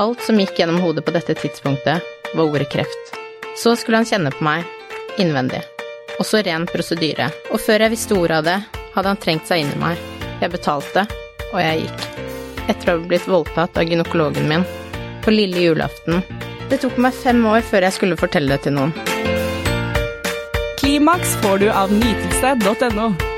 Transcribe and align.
Alt 0.00 0.22
som 0.24 0.38
gikk 0.40 0.58
gjennom 0.58 0.80
hodet 0.80 1.04
på 1.04 1.12
dette 1.12 1.34
tidspunktet, 1.34 2.02
var 2.34 2.44
ordet 2.44 2.70
kreft. 2.72 3.10
Så 3.56 3.74
skulle 3.76 3.98
han 4.00 4.06
kjenne 4.08 4.30
på 4.32 4.44
meg, 4.46 4.64
innvendig. 5.20 5.60
Også 6.16 6.40
ren 6.46 6.64
prosedyre. 6.70 7.26
Og 7.52 7.60
før 7.60 7.84
jeg 7.84 7.92
visste 7.92 8.16
ordet 8.16 8.38
av 8.38 8.46
det, 8.48 8.56
hadde 8.94 9.12
han 9.12 9.20
trengt 9.20 9.50
seg 9.50 9.60
inn 9.60 9.74
i 9.76 9.82
meg. 9.82 10.00
Jeg 10.40 10.54
betalte, 10.56 11.04
og 11.50 11.60
jeg 11.60 11.84
gikk. 11.84 12.08
Etter 12.72 12.94
å 12.94 12.96
ha 12.96 13.06
blitt 13.12 13.28
voldtatt 13.28 13.76
av 13.76 13.92
gynekologen 13.92 14.48
min 14.48 14.64
på 15.20 15.36
lille 15.36 15.68
julaften. 15.68 16.24
Det 16.72 16.80
tok 16.80 16.96
meg 16.96 17.20
fem 17.20 17.44
år 17.52 17.60
før 17.60 17.84
jeg 17.90 17.98
skulle 17.98 18.20
fortelle 18.20 18.56
det 18.56 18.64
til 18.64 18.78
noen. 18.78 18.96
Klimaks 20.80 21.36
får 21.44 21.60
du 21.60 21.68
av 21.68 21.92
nytelse.no. 21.92 23.29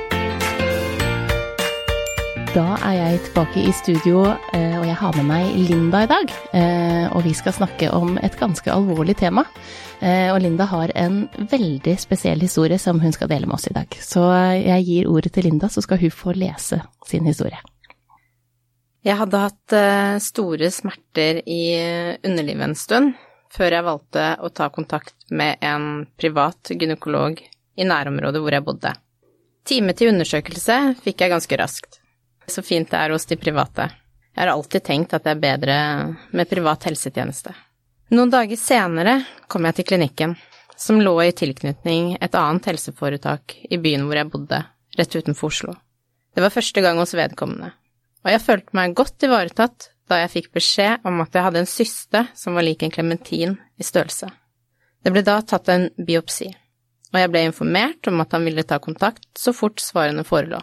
Da 2.52 2.74
er 2.84 2.96
jeg 2.98 3.20
tilbake 3.26 3.62
i 3.64 3.70
studio, 3.72 4.26
eh, 4.52 4.74
og 4.76 4.84
jeg 4.84 4.96
har 5.00 5.14
med 5.16 5.24
meg 5.24 5.54
Linda 5.70 6.02
i 6.04 6.08
dag. 6.10 6.32
Eh, 6.52 7.06
Og 7.16 7.24
vi 7.24 7.32
skal 7.32 7.52
snakke 7.52 7.88
om 7.92 8.18
et 8.18 8.36
ganske 8.36 8.68
alvorlig 8.68 9.16
tema. 9.16 9.46
Eh, 10.02 10.28
Og 10.34 10.40
Linda 10.42 10.64
har 10.64 10.92
en 10.94 11.28
veldig 11.32 11.98
spesiell 11.98 12.40
historie 12.40 12.78
som 12.78 13.00
hun 13.00 13.12
skal 13.12 13.28
dele 13.28 13.46
med 13.46 13.54
oss 13.54 13.68
i 13.68 13.72
dag. 13.72 13.88
Så 13.88 14.20
jeg 14.60 14.84
gir 14.84 15.08
ordet 15.08 15.32
til 15.32 15.44
Linda, 15.44 15.68
så 15.68 15.80
skal 15.80 15.98
hun 15.98 16.10
få 16.10 16.34
lese 16.36 16.82
sin 17.06 17.24
historie. 17.24 17.58
Jeg 19.02 19.16
hadde 19.16 19.38
hatt 19.38 20.20
store 20.22 20.70
smerter 20.70 21.42
i 21.46 22.18
underlivet 22.22 22.62
en 22.62 22.74
stund, 22.74 23.14
før 23.50 23.70
jeg 23.72 23.84
valgte 23.84 24.38
å 24.38 24.52
ta 24.52 24.68
kontakt 24.68 25.14
med 25.30 25.56
en 25.62 26.06
privat 26.18 26.70
gynekolog 26.70 27.40
i 27.76 27.84
nærområdet 27.84 28.40
hvor 28.40 28.52
jeg 28.52 28.64
bodde. 28.64 28.94
Time 29.64 29.92
til 29.94 30.12
undersøkelse 30.12 31.00
fikk 31.02 31.20
jeg 31.20 31.30
ganske 31.30 31.56
raskt. 31.58 32.01
Så 32.46 32.62
fint 32.62 32.90
det 32.90 32.98
er 32.98 33.12
hos 33.14 33.26
de 33.28 33.38
private. 33.38 33.88
Jeg 34.32 34.42
har 34.46 34.52
alltid 34.54 34.84
tenkt 34.84 35.12
at 35.14 35.26
det 35.26 35.34
er 35.34 35.42
bedre 35.42 35.76
med 36.32 36.48
privat 36.48 36.88
helsetjeneste. 36.88 37.52
Noen 38.12 38.32
dager 38.32 38.58
senere 38.60 39.18
kom 39.48 39.64
jeg 39.68 39.78
til 39.78 39.88
klinikken, 39.92 40.34
som 40.76 41.00
lå 41.00 41.14
i 41.22 41.32
tilknytning 41.36 42.16
et 42.20 42.34
annet 42.36 42.66
helseforetak 42.72 43.56
i 43.70 43.78
byen 43.80 44.06
hvor 44.08 44.18
jeg 44.18 44.30
bodde, 44.32 44.58
rett 44.98 45.16
utenfor 45.16 45.52
Oslo. 45.52 45.76
Det 46.32 46.44
var 46.44 46.52
første 46.52 46.80
gang 46.84 47.00
hos 47.00 47.14
vedkommende, 47.16 47.70
og 48.24 48.32
jeg 48.32 48.44
følte 48.44 48.76
meg 48.76 48.96
godt 48.96 49.28
ivaretatt 49.28 49.90
da 50.10 50.18
jeg 50.22 50.32
fikk 50.32 50.50
beskjed 50.56 51.06
om 51.08 51.20
at 51.24 51.36
jeg 51.36 51.46
hadde 51.46 51.62
en 51.62 51.70
syste 51.70 52.24
som 52.36 52.56
var 52.56 52.66
lik 52.66 52.82
en 52.82 52.92
klementin 52.92 53.56
i 53.80 53.86
størrelse. 53.86 54.28
Det 55.02 55.12
ble 55.12 55.24
da 55.26 55.38
tatt 55.44 55.68
en 55.72 55.88
biopsi, 55.96 56.48
og 57.12 57.20
jeg 57.20 57.32
ble 57.32 57.46
informert 57.48 58.08
om 58.08 58.20
at 58.24 58.36
han 58.36 58.44
ville 58.48 58.64
ta 58.64 58.80
kontakt 58.82 59.24
så 59.38 59.54
fort 59.56 59.80
svarene 59.80 60.24
forelå. 60.26 60.60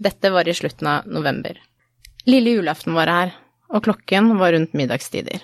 Dette 0.00 0.30
var 0.32 0.48
i 0.48 0.54
slutten 0.56 0.88
av 0.88 1.06
november. 1.06 1.58
Lille 2.24 2.54
julaften 2.56 2.94
var 2.96 3.10
her, 3.12 3.32
og 3.68 3.84
klokken 3.84 4.32
var 4.40 4.54
rundt 4.54 4.72
middagstider. 4.76 5.42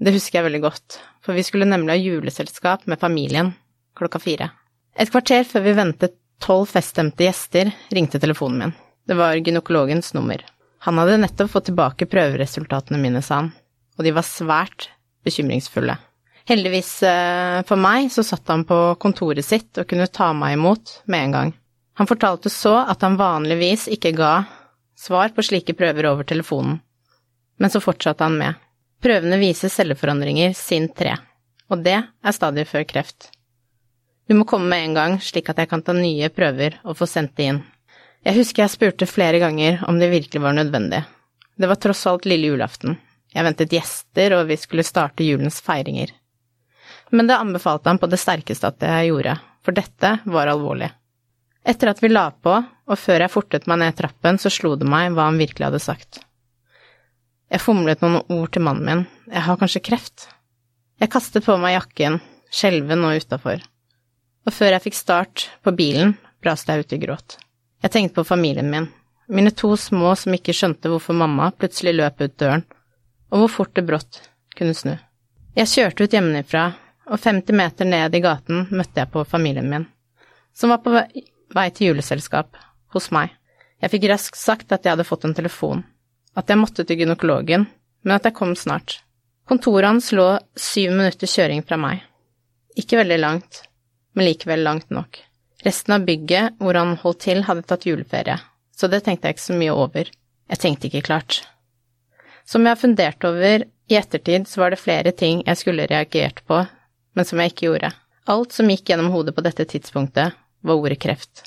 Det 0.00 0.14
husker 0.14 0.38
jeg 0.38 0.46
veldig 0.46 0.62
godt, 0.62 0.98
for 1.24 1.36
vi 1.36 1.42
skulle 1.44 1.68
nemlig 1.68 1.96
ha 1.96 2.00
juleselskap 2.00 2.86
med 2.86 3.00
familien 3.02 3.52
klokka 3.98 4.20
fire. 4.22 4.50
Et 4.94 5.10
kvarter 5.10 5.42
før 5.44 5.66
vi 5.66 5.74
ventet 5.76 6.14
tolv 6.40 6.70
feststemte 6.70 7.26
gjester, 7.26 7.72
ringte 7.92 8.20
telefonen 8.22 8.62
min. 8.62 8.76
Det 9.06 9.16
var 9.18 9.36
gynekologens 9.36 10.14
nummer. 10.14 10.44
Han 10.86 10.98
hadde 11.02 11.18
nettopp 11.20 11.50
fått 11.52 11.68
tilbake 11.68 12.08
prøveresultatene 12.08 13.00
mine, 13.02 13.20
sa 13.26 13.42
han, 13.42 13.50
og 13.98 14.06
de 14.06 14.14
var 14.16 14.24
svært 14.24 14.88
bekymringsfulle. 15.26 15.98
Heldigvis 16.48 16.94
eh, 17.06 17.60
for 17.68 17.78
meg 17.78 18.08
så 18.14 18.24
satt 18.24 18.48
han 18.48 18.64
på 18.66 18.78
kontoret 19.02 19.44
sitt 19.44 19.76
og 19.82 19.90
kunne 19.90 20.08
ta 20.08 20.30
meg 20.32 20.56
imot 20.56 21.00
med 21.10 21.26
en 21.26 21.36
gang. 21.36 21.52
Han 22.00 22.08
fortalte 22.08 22.48
så 22.48 22.78
at 22.88 23.02
han 23.04 23.18
vanligvis 23.20 23.82
ikke 23.92 24.14
ga 24.16 24.46
svar 24.96 25.34
på 25.36 25.42
slike 25.44 25.74
prøver 25.76 26.06
over 26.08 26.24
telefonen, 26.24 26.78
men 27.60 27.72
så 27.72 27.82
fortsatte 27.84 28.24
han 28.24 28.38
med. 28.40 28.54
Prøvene 29.04 29.36
viser 29.36 29.68
celleforandringer 29.68 30.54
SIN3, 30.56 31.12
og 31.68 31.82
det 31.84 31.98
er 32.00 32.32
stadiet 32.32 32.70
før 32.70 32.86
kreft. 32.88 33.26
Du 34.24 34.32
må 34.38 34.46
komme 34.48 34.70
med 34.72 34.86
en 34.86 34.96
gang, 34.96 35.16
slik 35.20 35.50
at 35.52 35.60
jeg 35.60 35.68
kan 35.68 35.84
ta 35.84 35.92
nye 35.92 36.30
prøver 36.32 36.78
og 36.86 36.96
få 36.96 37.04
sendt 37.04 37.34
det 37.36 37.48
inn. 37.50 37.58
Jeg 38.24 38.38
husker 38.38 38.64
jeg 38.64 38.72
spurte 38.78 39.08
flere 39.10 39.42
ganger 39.42 39.82
om 39.84 40.00
det 40.00 40.08
virkelig 40.14 40.40
var 40.40 40.56
nødvendig. 40.56 41.02
Det 41.60 41.68
var 41.68 41.80
tross 41.84 42.06
alt 42.08 42.24
lille 42.24 42.48
julaften. 42.48 42.96
Jeg 43.36 43.44
ventet 43.44 43.76
gjester, 43.76 44.38
og 44.38 44.46
vi 44.48 44.56
skulle 44.56 44.86
starte 44.88 45.28
julens 45.28 45.60
feiringer. 45.60 46.16
Men 47.12 47.28
det 47.28 47.36
anbefalte 47.36 47.92
han 47.92 48.00
på 48.00 48.08
det 48.08 48.22
sterkeste 48.24 48.72
at 48.72 48.88
jeg 48.88 49.12
gjorde, 49.12 49.36
for 49.60 49.76
dette 49.76 50.14
var 50.24 50.48
alvorlig. 50.48 50.88
Etter 51.66 51.90
at 51.92 52.00
vi 52.02 52.08
la 52.08 52.30
på, 52.32 52.54
og 52.90 52.98
før 52.98 53.24
jeg 53.24 53.32
fortet 53.32 53.66
meg 53.68 53.82
ned 53.82 53.96
trappen, 53.98 54.38
så 54.40 54.52
slo 54.52 54.74
det 54.80 54.88
meg 54.88 55.12
hva 55.12 55.28
han 55.28 55.40
virkelig 55.40 55.68
hadde 55.68 55.82
sagt. 55.82 56.22
Jeg 57.50 57.60
fomlet 57.60 58.00
noen 58.02 58.22
ord 58.30 58.52
til 58.54 58.64
mannen 58.64 58.86
min, 58.86 59.02
jeg 59.28 59.44
har 59.44 59.58
kanskje 59.60 59.82
kreft. 59.84 60.28
Jeg 61.00 61.10
kastet 61.12 61.44
på 61.44 61.56
meg 61.60 61.74
jakken, 61.74 62.20
skjelven 62.52 63.04
og 63.06 63.20
utafor, 63.20 63.62
og 64.46 64.54
før 64.54 64.76
jeg 64.76 64.84
fikk 64.86 64.96
start 64.96 65.46
på 65.64 65.74
bilen, 65.76 66.16
braste 66.40 66.72
jeg 66.72 66.86
ut 66.86 66.94
i 66.96 67.00
gråt. 67.02 67.36
Jeg 67.84 67.92
tenkte 67.92 68.20
på 68.20 68.28
familien 68.28 68.70
min, 68.72 68.88
mine 69.28 69.52
to 69.56 69.72
små 69.76 70.14
som 70.18 70.34
ikke 70.36 70.54
skjønte 70.56 70.90
hvorfor 70.92 71.16
mamma 71.16 71.50
plutselig 71.52 71.96
løp 71.98 72.22
ut 72.24 72.38
døren, 72.40 72.64
og 73.30 73.44
hvor 73.44 73.52
fort 73.58 73.74
det 73.76 73.86
brått 73.88 74.22
kunne 74.56 74.76
snu. 74.76 74.96
Jeg 75.58 75.70
kjørte 75.70 76.06
ut 76.06 76.16
hjemmefra, 76.16 76.64
og 77.10 77.18
50 77.18 77.56
meter 77.58 77.88
ned 77.88 78.14
i 78.14 78.22
gaten 78.22 78.68
møtte 78.70 79.02
jeg 79.02 79.10
på 79.12 79.24
familien 79.26 79.68
min, 79.70 79.86
som 80.54 80.72
var 80.72 80.82
på 80.84 80.94
vei 80.94 81.26
vei 81.54 81.68
til 81.74 81.90
juleselskap 81.90 82.58
hos 82.94 83.10
meg. 83.14 83.30
Jeg 83.80 83.92
fikk 83.94 84.08
raskt 84.10 84.38
sagt 84.38 84.72
at 84.74 84.84
jeg 84.84 84.94
hadde 84.94 85.08
fått 85.08 85.24
en 85.28 85.36
telefon, 85.36 85.84
at 86.36 86.50
jeg 86.50 86.60
måtte 86.60 86.84
til 86.84 87.00
gynekologen, 87.00 87.66
men 88.04 88.16
at 88.16 88.26
jeg 88.28 88.36
kom 88.36 88.52
snart. 88.56 89.00
Kontoret 89.48 89.88
hans 89.88 90.12
lå 90.14 90.28
syv 90.54 90.92
minutter 90.94 91.30
kjøring 91.30 91.64
fra 91.66 91.78
meg. 91.80 92.04
Ikke 92.78 93.00
veldig 93.00 93.18
langt, 93.18 93.62
men 94.14 94.28
likevel 94.28 94.62
langt 94.66 94.92
nok. 94.94 95.18
Resten 95.64 95.96
av 95.96 96.04
bygget 96.06 96.60
hvor 96.60 96.76
han 96.78 96.96
holdt 97.02 97.24
til, 97.26 97.42
hadde 97.44 97.66
tatt 97.68 97.86
juleferie, 97.88 98.38
så 98.76 98.88
det 98.88 99.02
tenkte 99.04 99.28
jeg 99.28 99.36
ikke 99.36 99.48
så 99.48 99.58
mye 99.58 99.76
over. 99.76 100.12
Jeg 100.50 100.62
tenkte 100.62 100.88
ikke 100.88 101.06
klart. 101.08 101.42
Som 102.48 102.64
jeg 102.64 102.74
har 102.74 102.80
fundert 102.80 103.26
over 103.26 103.64
i 103.90 103.98
ettertid, 103.98 104.46
så 104.48 104.62
var 104.62 104.72
det 104.72 104.80
flere 104.80 105.12
ting 105.12 105.42
jeg 105.46 105.60
skulle 105.60 105.88
reagert 105.90 106.40
på, 106.48 106.62
men 107.14 107.26
som 107.26 107.42
jeg 107.42 107.52
ikke 107.52 107.66
gjorde. 107.68 107.92
Alt 108.30 108.54
som 108.54 108.70
gikk 108.70 108.90
gjennom 108.90 109.10
hodet 109.12 109.34
på 109.36 109.44
dette 109.44 109.66
tidspunktet, 109.68 110.36
var 110.62 110.80
ordet 110.80 111.00
kreft. 111.02 111.44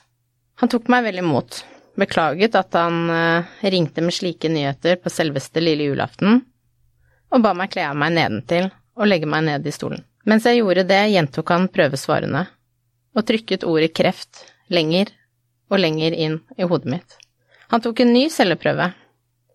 Han 0.62 0.70
tok 0.70 0.88
meg 0.92 1.06
vel 1.08 1.22
imot, 1.22 1.64
beklaget 2.00 2.56
at 2.56 2.74
han 2.78 3.10
eh, 3.10 3.52
ringte 3.74 4.02
med 4.02 4.14
slike 4.14 4.50
nyheter 4.50 5.00
på 5.02 5.12
selveste 5.14 5.62
lille 5.64 5.90
julaften, 5.90 6.42
og 7.34 7.42
ba 7.42 7.54
meg 7.58 7.74
kle 7.74 7.88
av 7.90 7.98
meg 7.98 8.14
nedentil 8.16 8.70
og 8.98 9.10
legge 9.10 9.30
meg 9.30 9.46
ned 9.48 9.68
i 9.68 9.74
stolen. 9.74 10.04
Mens 10.30 10.46
jeg 10.48 10.62
gjorde 10.62 10.86
det, 10.88 11.02
gjentok 11.12 11.50
han 11.52 11.68
prøvesvarene, 11.74 12.46
og 13.14 13.26
trykket 13.28 13.66
ordet 13.68 13.92
kreft 13.98 14.46
lenger 14.72 15.12
og 15.72 15.82
lenger 15.82 16.16
inn 16.16 16.40
i 16.58 16.68
hodet 16.70 16.92
mitt. 16.94 17.18
Han 17.74 17.82
tok 17.82 18.04
en 18.04 18.14
ny 18.14 18.28
celleprøve, 18.32 18.92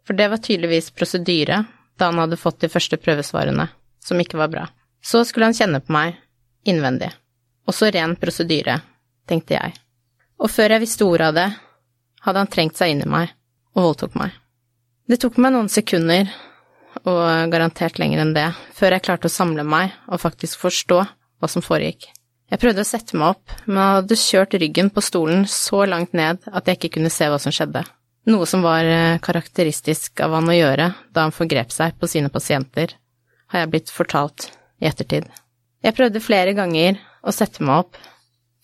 for 0.06 0.18
det 0.18 0.28
var 0.32 0.42
tydeligvis 0.42 0.90
prosedyre 0.96 1.62
da 1.98 2.10
han 2.10 2.20
hadde 2.20 2.38
fått 2.40 2.60
de 2.62 2.70
første 2.70 2.98
prøvesvarene, 3.00 3.68
som 4.04 4.20
ikke 4.20 4.38
var 4.40 4.52
bra. 4.52 4.66
Så 5.02 5.24
skulle 5.24 5.48
han 5.48 5.56
kjenne 5.56 5.80
på 5.80 5.94
meg 5.94 6.18
innvendig, 6.68 7.10
også 7.68 7.90
ren 7.94 8.16
prosedyre, 8.18 8.80
tenkte 9.28 9.56
jeg. 9.56 9.76
Og 10.38 10.50
før 10.52 10.74
jeg 10.74 10.84
visste 10.84 11.06
ordet 11.06 11.30
av 11.30 11.38
det, 11.38 11.48
hadde 12.26 12.42
han 12.44 12.52
trengt 12.52 12.78
seg 12.78 12.94
inn 12.94 13.04
i 13.04 13.10
meg 13.10 13.32
og 13.76 13.90
voldtok 13.90 14.18
meg. 14.18 14.34
Det 15.08 15.20
tok 15.22 15.38
meg 15.40 15.54
noen 15.54 15.70
sekunder, 15.72 16.28
og 17.06 17.52
garantert 17.52 17.98
lenger 18.00 18.22
enn 18.24 18.34
det, 18.36 18.48
før 18.74 18.96
jeg 18.96 19.04
klarte 19.06 19.28
å 19.30 19.32
samle 19.32 19.64
meg 19.64 19.94
og 20.08 20.20
faktisk 20.20 20.60
forstå 20.64 20.98
hva 20.98 21.50
som 21.50 21.64
foregikk. 21.64 22.08
Jeg 22.48 22.60
prøvde 22.62 22.82
å 22.82 22.88
sette 22.88 23.16
meg 23.18 23.36
opp, 23.36 23.54
men 23.66 24.00
hadde 24.00 24.16
kjørt 24.18 24.56
ryggen 24.56 24.88
på 24.92 25.04
stolen 25.04 25.44
så 25.52 25.84
langt 25.88 26.14
ned 26.16 26.40
at 26.48 26.68
jeg 26.68 26.78
ikke 26.78 26.94
kunne 26.96 27.12
se 27.12 27.28
hva 27.28 27.38
som 27.40 27.52
skjedde, 27.54 27.84
noe 28.32 28.48
som 28.48 28.64
var 28.64 28.88
eh, 28.88 29.20
karakteristisk 29.24 30.22
av 30.24 30.36
han 30.36 30.48
å 30.48 30.56
gjøre 30.56 30.88
da 31.12 31.26
han 31.26 31.34
forgrep 31.34 31.72
seg 31.74 31.98
på 32.00 32.08
sine 32.08 32.32
pasienter, 32.32 32.94
har 33.52 33.64
jeg 33.64 33.72
blitt 33.72 33.92
fortalt 33.92 34.48
i 34.80 34.88
ettertid. 34.88 35.28
Jeg 35.84 35.96
prøvde 35.96 36.24
flere 36.24 36.56
ganger 36.56 36.98
å 37.20 37.34
sette 37.34 37.64
meg 37.64 37.84
opp, 37.84 38.00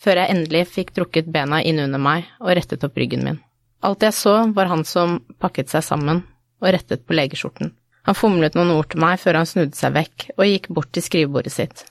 før 0.05 0.21
jeg 0.21 0.35
endelig 0.35 0.67
fikk 0.71 0.93
trukket 0.97 1.31
bena 1.33 1.62
inn 1.65 1.81
under 1.83 2.03
meg 2.03 2.29
og 2.43 2.53
rettet 2.59 2.85
opp 2.85 3.01
ryggen 3.01 3.25
min. 3.25 3.41
Alt 3.85 4.05
jeg 4.05 4.17
så, 4.17 4.37
var 4.56 4.71
han 4.71 4.85
som 4.89 5.19
pakket 5.41 5.73
seg 5.73 5.85
sammen 5.85 6.23
og 6.62 6.71
rettet 6.73 7.05
på 7.05 7.17
legeskjorten. 7.17 7.73
Han 8.05 8.17
fomlet 8.17 8.56
noen 8.56 8.73
ord 8.75 8.91
til 8.93 9.01
meg 9.01 9.19
før 9.21 9.41
han 9.41 9.49
snudde 9.49 9.77
seg 9.77 9.95
vekk 9.97 10.29
og 10.37 10.47
gikk 10.49 10.71
bort 10.77 10.93
til 10.93 11.05
skrivebordet 11.05 11.53
sitt. 11.53 11.85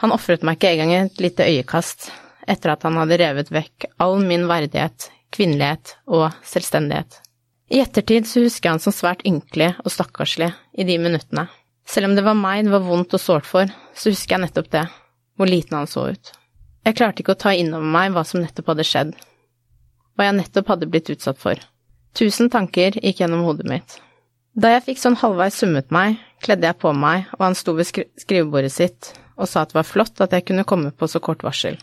Han 0.00 0.12
ofret 0.16 0.44
meg 0.46 0.56
ikke 0.56 0.72
engang 0.72 0.94
et 0.96 1.20
lite 1.20 1.44
øyekast 1.44 2.08
etter 2.48 2.72
at 2.72 2.84
han 2.86 2.96
hadde 2.96 3.18
revet 3.20 3.52
vekk 3.52 3.90
all 4.00 4.18
min 4.24 4.46
verdighet, 4.48 5.10
kvinnelighet 5.32 5.94
og 6.08 6.30
selvstendighet. 6.48 7.20
I 7.70 7.84
ettertid 7.84 8.26
så 8.26 8.42
husker 8.42 8.66
jeg 8.66 8.78
han 8.78 8.82
som 8.82 8.96
svært 8.96 9.22
ynkelig 9.28 9.74
og 9.84 9.92
stakkarslig 9.94 10.50
i 10.74 10.86
de 10.88 10.96
minuttene. 10.98 11.46
Selv 11.86 12.08
om 12.08 12.16
det 12.16 12.24
var 12.26 12.38
meg 12.38 12.64
det 12.66 12.74
var 12.74 12.86
vondt 12.86 13.14
og 13.14 13.22
sårt 13.22 13.46
for, 13.46 13.70
så 13.94 14.12
husker 14.12 14.36
jeg 14.36 14.46
nettopp 14.46 14.72
det, 14.72 14.86
hvor 15.36 15.50
liten 15.50 15.76
han 15.78 15.90
så 15.90 16.08
ut. 16.10 16.32
Jeg 16.86 16.96
klarte 16.96 17.22
ikke 17.22 17.34
å 17.36 17.42
ta 17.42 17.52
inn 17.56 17.74
over 17.76 17.86
meg 17.86 18.14
hva 18.14 18.24
som 18.26 18.40
nettopp 18.40 18.72
hadde 18.72 18.86
skjedd, 18.88 19.10
hva 20.16 20.28
jeg 20.28 20.38
nettopp 20.38 20.72
hadde 20.72 20.88
blitt 20.90 21.10
utsatt 21.12 21.40
for. 21.40 21.60
Tusen 22.16 22.50
tanker 22.50 22.96
gikk 22.98 23.20
gjennom 23.22 23.44
hodet 23.46 23.68
mitt. 23.70 23.98
Da 24.58 24.72
jeg 24.72 24.86
fikk 24.88 24.98
sånn 25.02 25.18
halvveis 25.20 25.60
summet 25.60 25.92
meg, 25.94 26.18
kledde 26.42 26.66
jeg 26.66 26.80
på 26.82 26.90
meg, 26.96 27.28
og 27.38 27.44
han 27.46 27.58
sto 27.58 27.76
ved 27.76 27.86
skri 27.88 28.08
skrivebordet 28.18 28.72
sitt 28.74 29.12
og 29.40 29.48
sa 29.48 29.62
at 29.62 29.70
det 29.72 29.78
var 29.78 29.88
flott 29.88 30.20
at 30.20 30.34
jeg 30.36 30.44
kunne 30.50 30.66
komme 30.68 30.90
på 30.92 31.08
så 31.08 31.20
kort 31.24 31.44
varsel. 31.46 31.78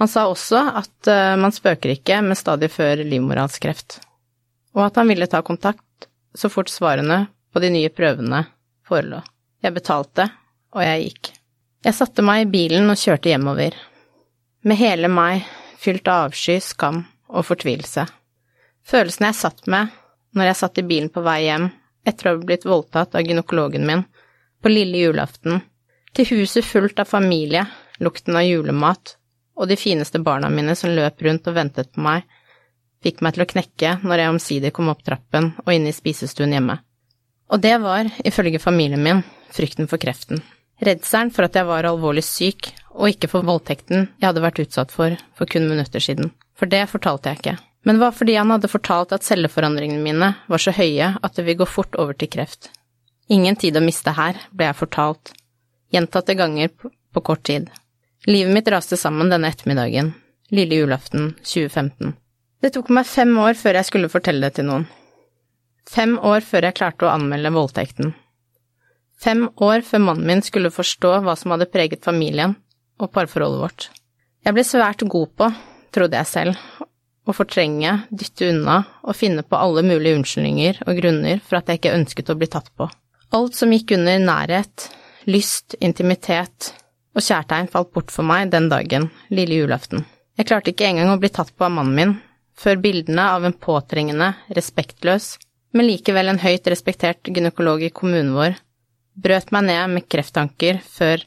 Han 0.00 0.08
sa 0.10 0.24
også 0.26 0.62
at 0.80 1.10
uh, 1.12 1.36
man 1.38 1.54
spøker 1.54 1.92
ikke 1.92 2.18
med 2.26 2.38
stadig 2.40 2.72
før 2.72 3.04
livmorhalskreft, 3.04 4.00
og 4.74 4.86
at 4.88 4.98
han 4.98 5.12
ville 5.12 5.28
ta 5.30 5.44
kontakt 5.46 6.08
så 6.34 6.50
fort 6.50 6.72
svarene 6.72 7.26
på 7.52 7.62
de 7.62 7.70
nye 7.74 7.92
prøvene 7.92 8.44
forelå. 8.88 9.20
Jeg 9.62 9.76
betalte, 9.76 10.26
og 10.74 10.82
jeg 10.86 11.06
gikk. 11.06 11.32
Jeg 11.80 11.96
satte 11.96 12.20
meg 12.20 12.42
i 12.42 12.50
bilen 12.52 12.92
og 12.92 12.98
kjørte 13.00 13.30
hjemover, 13.30 13.72
med 14.68 14.76
hele 14.76 15.08
meg 15.08 15.46
fylt 15.80 16.10
av 16.12 16.26
avsky, 16.26 16.58
skam 16.60 17.06
og 17.32 17.46
fortvilelse. 17.48 18.04
Følelsene 18.84 19.30
jeg 19.30 19.38
satt 19.38 19.64
med 19.72 19.94
når 20.36 20.50
jeg 20.50 20.58
satt 20.60 20.80
i 20.82 20.84
bilen 20.90 21.08
på 21.14 21.22
vei 21.24 21.38
hjem 21.46 21.70
etter 22.04 22.28
å 22.28 22.34
ha 22.34 22.42
blitt 22.44 22.68
voldtatt 22.68 23.16
av 23.16 23.24
gynekologen 23.24 23.88
min 23.88 24.04
på 24.60 24.74
lille 24.74 25.06
julaften, 25.06 25.62
til 26.12 26.28
huset 26.34 26.68
fullt 26.68 27.00
av 27.00 27.08
familie, 27.08 27.64
lukten 27.96 28.36
av 28.36 28.44
julemat 28.44 29.16
og 29.56 29.72
de 29.72 29.80
fineste 29.80 30.20
barna 30.20 30.52
mine 30.52 30.76
som 30.76 30.92
løp 30.92 31.24
rundt 31.24 31.48
og 31.48 31.56
ventet 31.62 31.94
på 31.96 32.04
meg, 32.04 32.28
fikk 33.00 33.24
meg 33.24 33.38
til 33.38 33.46
å 33.46 33.50
knekke 33.56 33.96
når 34.04 34.26
jeg 34.26 34.36
omsider 34.36 34.76
kom 34.76 34.92
opp 34.92 35.00
trappen 35.08 35.54
og 35.64 35.72
inn 35.72 35.88
i 35.88 35.96
spisestuen 35.96 36.52
hjemme. 36.52 36.76
Og 37.48 37.64
det 37.64 37.78
var, 37.80 38.12
ifølge 38.20 38.60
familien 38.60 39.00
min, 39.00 39.24
frykten 39.48 39.88
for 39.88 39.96
kreften. 39.96 40.44
Redselen 40.80 41.32
for 41.34 41.44
at 41.46 41.56
jeg 41.56 41.68
var 41.68 41.88
alvorlig 41.88 42.24
syk, 42.24 42.70
og 42.96 43.12
ikke 43.12 43.28
for 43.30 43.46
voldtekten 43.46 44.06
jeg 44.18 44.26
hadde 44.26 44.44
vært 44.44 44.62
utsatt 44.64 44.92
for 44.94 45.16
for 45.36 45.50
kun 45.50 45.68
minutter 45.68 46.02
siden. 46.02 46.32
For 46.56 46.70
det 46.70 46.86
fortalte 46.92 47.30
jeg 47.30 47.40
ikke. 47.40 47.56
Men 47.84 47.96
det 47.96 48.04
var 48.04 48.16
fordi 48.16 48.36
han 48.36 48.52
hadde 48.52 48.68
fortalt 48.68 49.12
at 49.16 49.24
celleforandringene 49.24 50.04
mine 50.04 50.34
var 50.48 50.60
så 50.60 50.72
høye 50.76 51.14
at 51.16 51.36
det 51.36 51.46
vil 51.46 51.60
gå 51.62 51.68
fort 51.68 51.96
over 52.00 52.16
til 52.16 52.28
kreft. 52.32 52.70
Ingen 53.30 53.56
tid 53.56 53.76
å 53.78 53.84
miste 53.84 54.12
her, 54.16 54.36
ble 54.52 54.68
jeg 54.68 54.80
fortalt, 54.80 55.32
gjentatte 55.94 56.36
ganger 56.36 56.72
på 56.76 57.22
kort 57.24 57.44
tid. 57.48 57.70
Livet 58.28 58.52
mitt 58.52 58.68
raste 58.68 58.98
sammen 59.00 59.30
denne 59.32 59.48
ettermiddagen, 59.48 60.12
lille 60.52 60.80
julaften 60.82 61.30
2015. 61.40 62.16
Det 62.60 62.72
tok 62.74 62.90
meg 62.92 63.08
fem 63.08 63.32
år 63.40 63.54
før 63.56 63.78
jeg 63.78 63.88
skulle 63.88 64.12
fortelle 64.12 64.44
det 64.44 64.58
til 64.58 64.68
noen. 64.68 64.84
Fem 65.88 66.18
år 66.18 66.44
før 66.44 66.68
jeg 66.68 66.76
klarte 66.76 67.06
å 67.06 67.14
anmelde 67.14 67.54
voldtekten. 67.54 68.12
Fem 69.20 69.48
år 69.60 69.82
før 69.84 70.00
mannen 70.00 70.28
min 70.28 70.40
skulle 70.44 70.72
forstå 70.72 71.18
hva 71.24 71.34
som 71.36 71.52
hadde 71.52 71.68
preget 71.68 72.04
familien 72.04 72.54
og 73.00 73.10
parforholdet 73.12 73.60
vårt. 73.60 73.88
Jeg 74.46 74.56
ble 74.56 74.64
svært 74.64 75.04
god 75.12 75.34
på, 75.36 75.48
trodde 75.92 76.16
jeg 76.16 76.28
selv, 76.30 76.60
å 77.28 77.34
fortrenge, 77.36 77.92
dytte 78.08 78.48
unna 78.48 78.78
og 79.04 79.18
finne 79.18 79.44
på 79.44 79.58
alle 79.60 79.84
mulige 79.84 80.16
unnskyldninger 80.16 80.80
og 80.86 81.00
grunner 81.02 81.42
for 81.44 81.58
at 81.58 81.68
jeg 81.68 81.80
ikke 81.80 81.98
ønsket 81.98 82.32
å 82.32 82.38
bli 82.40 82.48
tatt 82.48 82.70
på. 82.80 82.88
Alt 83.36 83.58
som 83.58 83.74
gikk 83.74 83.92
under 83.98 84.16
nærhet, 84.24 84.88
lyst, 85.28 85.76
intimitet 85.84 86.72
og 87.12 87.20
kjærtegn 87.26 87.68
falt 87.70 87.92
bort 87.92 88.14
for 88.14 88.24
meg 88.24 88.48
den 88.54 88.70
dagen, 88.72 89.10
lille 89.28 89.60
julaften. 89.60 90.06
Jeg 90.40 90.48
klarte 90.48 90.72
ikke 90.72 90.88
engang 90.88 91.12
å 91.12 91.20
bli 91.20 91.28
tatt 91.28 91.52
på 91.52 91.68
av 91.68 91.76
mannen 91.76 91.98
min, 91.98 92.16
før 92.56 92.80
bildene 92.80 93.28
av 93.36 93.44
en 93.44 93.56
påtrengende, 93.68 94.32
respektløs, 94.56 95.34
men 95.76 95.90
likevel 95.90 96.32
en 96.32 96.40
høyt 96.40 96.66
respektert 96.72 97.28
gynekolog 97.28 97.84
i 97.84 97.92
kommunen 97.94 98.32
vår 98.38 98.56
brøt 99.24 99.52
meg 99.54 99.68
ned 99.68 99.94
med 99.96 100.08
krefttanker 100.10 100.80
før 100.84 101.24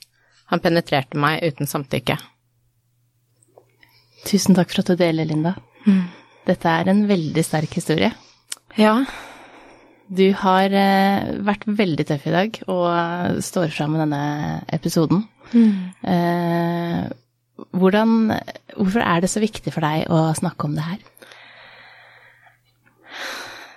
han 0.51 0.62
penetrerte 0.63 1.19
meg 1.19 1.44
uten 1.45 1.69
samtykke. 1.69 2.18
Tusen 4.28 4.56
takk 4.56 4.72
for 4.72 4.84
at 4.84 4.94
du 4.94 5.00
deler, 5.00 5.28
Linda. 5.28 5.56
Mm. 5.86 6.04
Dette 6.48 6.72
er 6.72 6.92
en 6.92 7.06
veldig 7.10 7.44
sterk 7.44 7.75
historie. 7.80 8.12
Ja. 8.80 8.95
Du 10.13 10.25
har 10.44 10.74
eh, 10.75 11.31
vært 11.48 11.66
veldig 11.68 12.06
tøff 12.07 12.28
i 12.28 12.34
dag 12.36 12.60
og 12.72 13.42
står 13.44 13.72
fram 13.74 13.95
med 13.95 14.04
denne 14.06 14.24
episoden. 14.75 15.24
Mm. 15.54 15.74
Eh, 16.13 17.04
hvordan 17.74 18.13
Hvorfor 18.74 19.04
er 19.06 19.22
det 19.22 19.30
så 19.30 19.42
viktig 19.44 19.69
for 19.74 19.86
deg 19.86 20.10
å 20.10 20.31
snakke 20.38 20.66
om 20.66 20.74
det 20.78 20.86
her? 20.88 21.01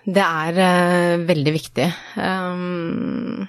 Det 0.06 0.22
er 0.22 0.58
uh, 0.62 1.24
veldig 1.26 1.52
viktig. 1.52 1.86
Um, 2.16 3.44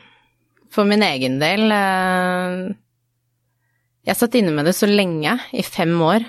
for 0.78 0.86
min 0.86 1.02
egen 1.02 1.40
del 1.42 1.72
uh, 1.74 2.68
Jeg 4.06 4.20
satt 4.20 4.38
inne 4.38 4.54
med 4.54 4.70
det 4.70 4.76
så 4.78 4.90
lenge, 4.90 5.34
i 5.52 5.66
fem 5.66 5.96
år, 6.06 6.26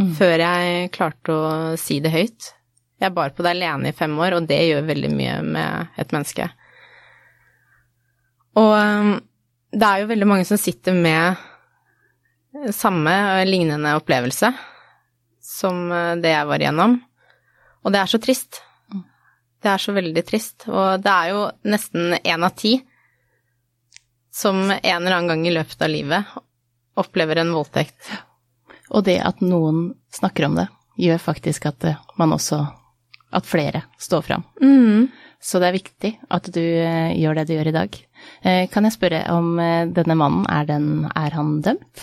mm. 0.00 0.10
før 0.18 0.34
jeg 0.42 0.90
klarte 0.96 1.36
å 1.36 1.52
si 1.80 2.00
det 2.02 2.12
høyt. 2.12 2.50
Jeg 3.02 3.14
bar 3.14 3.32
på 3.34 3.46
det 3.46 3.54
alene 3.54 3.90
i 3.90 3.96
fem 3.96 4.12
år, 4.18 4.36
og 4.36 4.48
det 4.50 4.58
gjør 4.66 4.90
veldig 4.90 5.12
mye 5.14 5.38
med 5.46 6.02
et 6.02 6.12
menneske. 6.14 6.50
Og 8.60 8.74
um, 8.74 9.14
det 9.72 9.88
er 9.88 10.02
jo 10.02 10.10
veldig 10.10 10.28
mange 10.28 10.44
som 10.44 10.60
sitter 10.60 10.92
med 10.92 11.40
samme 12.76 13.14
lignende 13.48 13.94
opplevelse 13.96 14.52
som 15.42 15.86
uh, 15.88 16.20
det 16.20 16.34
jeg 16.34 16.50
var 16.50 16.62
igjennom, 16.62 17.00
og 17.82 17.94
det 17.94 18.02
er 18.02 18.12
så 18.12 18.20
trist. 18.22 18.60
Mm. 18.92 19.06
Det 19.64 19.72
er 19.72 19.86
så 19.86 19.96
veldig 19.96 20.26
trist, 20.28 20.68
og 20.68 21.00
det 21.02 21.16
er 21.16 21.32
jo 21.32 21.46
nesten 21.72 22.18
én 22.20 22.44
av 22.44 22.58
ti 22.60 22.76
som 24.32 24.70
en 24.70 24.80
eller 24.82 25.16
annen 25.16 25.28
gang 25.28 25.46
i 25.46 25.54
løpet 25.54 25.82
av 25.84 25.92
livet 25.92 26.36
opplever 26.98 27.42
en 27.42 27.52
voldtekt. 27.54 28.12
Og 28.92 29.04
det 29.04 29.18
at 29.24 29.40
noen 29.44 29.92
snakker 30.12 30.48
om 30.48 30.56
det, 30.60 30.68
gjør 31.00 31.20
faktisk 31.20 31.70
at 31.72 31.92
man 32.20 32.34
også 32.36 32.64
At 33.32 33.46
flere 33.48 33.80
står 33.96 34.22
fram. 34.26 34.42
Mm. 34.60 35.06
Så 35.40 35.56
det 35.56 35.70
er 35.70 35.72
viktig 35.72 36.08
at 36.36 36.48
du 36.52 36.60
eh, 36.60 37.14
gjør 37.16 37.38
det 37.38 37.46
du 37.48 37.54
gjør 37.54 37.70
i 37.70 37.72
dag. 37.72 37.94
Eh, 38.44 38.66
kan 38.68 38.84
jeg 38.84 38.92
spørre 38.92 39.22
om 39.32 39.56
eh, 39.56 39.88
denne 39.88 40.16
mannen, 40.20 40.44
er, 40.52 40.66
den, 40.68 41.06
er 41.16 41.32
han 41.32 41.54
dømt? 41.64 42.02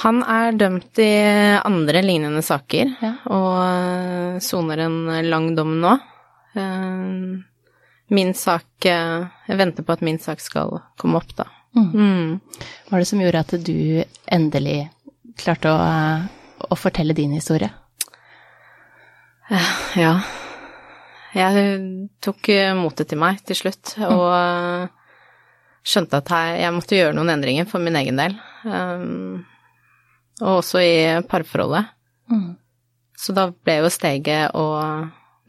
Han 0.00 0.22
er 0.24 0.56
dømt 0.56 1.02
i 1.04 1.12
andre 1.60 2.00
lignende 2.00 2.40
saker, 2.40 2.94
ja. 3.04 3.12
og 3.28 4.40
soner 4.40 4.86
en 4.86 4.96
lang 5.28 5.50
dom 5.58 5.76
nå 5.82 5.92
min 8.10 8.34
sak 8.34 8.86
eh, 8.86 9.26
Jeg 9.46 9.58
venter 9.58 9.86
på 9.86 9.94
at 9.94 10.04
min 10.04 10.18
sak 10.18 10.42
skal 10.42 10.80
komme 10.98 11.20
opp, 11.20 11.34
da. 11.38 11.46
Mm. 11.76 11.90
Mm. 11.94 12.62
Hva 12.86 12.96
var 12.96 13.02
det 13.02 13.08
som 13.10 13.22
gjorde 13.22 13.42
at 13.44 13.54
du 13.66 14.02
endelig 14.26 14.78
klarte 15.38 15.70
å, 15.70 15.80
eh, 15.86 16.24
å 16.66 16.78
fortelle 16.78 17.14
din 17.16 17.36
historie? 17.36 17.70
Eh, 19.50 19.74
ja. 20.02 20.14
Jeg 21.30 21.66
tok 22.18 22.48
motet 22.74 23.12
til 23.12 23.20
meg 23.22 23.38
til 23.46 23.54
slutt, 23.54 23.94
mm. 23.94 24.08
og 24.10 25.86
skjønte 25.86 26.18
at 26.18 26.32
jeg 26.58 26.74
måtte 26.74 26.98
gjøre 26.98 27.14
noen 27.14 27.30
endringer 27.36 27.68
for 27.70 27.82
min 27.82 27.94
egen 28.00 28.18
del. 28.18 28.34
Um, 28.66 29.44
og 30.40 30.56
også 30.56 30.82
i 30.82 30.96
parforholdet. 31.30 31.92
Mm. 32.32 32.50
Så 33.14 33.34
da 33.36 33.46
ble 33.52 33.78
jo 33.78 33.92
steget 33.92 34.56
å 34.58 34.66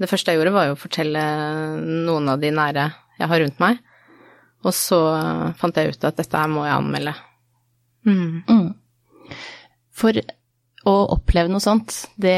det 0.02 0.10
første 0.10 0.34
jeg 0.34 0.40
gjorde, 0.40 0.56
var 0.56 0.70
jo 0.70 0.76
å 0.76 0.82
fortelle 0.82 1.24
noen 2.08 2.30
av 2.34 2.42
de 2.42 2.52
nære 2.56 2.90
jeg 3.20 3.30
har 3.30 3.44
rundt 3.44 3.62
meg. 3.62 3.82
Og 4.66 4.76
så 4.78 5.00
fant 5.58 5.78
jeg 5.78 5.96
ut 5.96 6.06
at 6.06 6.20
dette 6.20 6.38
her 6.38 6.50
må 6.52 6.66
jeg 6.68 6.78
anmelde. 6.78 7.16
Mm. 8.06 8.42
Mm. 8.50 9.36
For 10.02 10.18
å 10.90 10.94
oppleve 11.14 11.52
noe 11.52 11.62
sånt, 11.62 11.94
det 12.22 12.38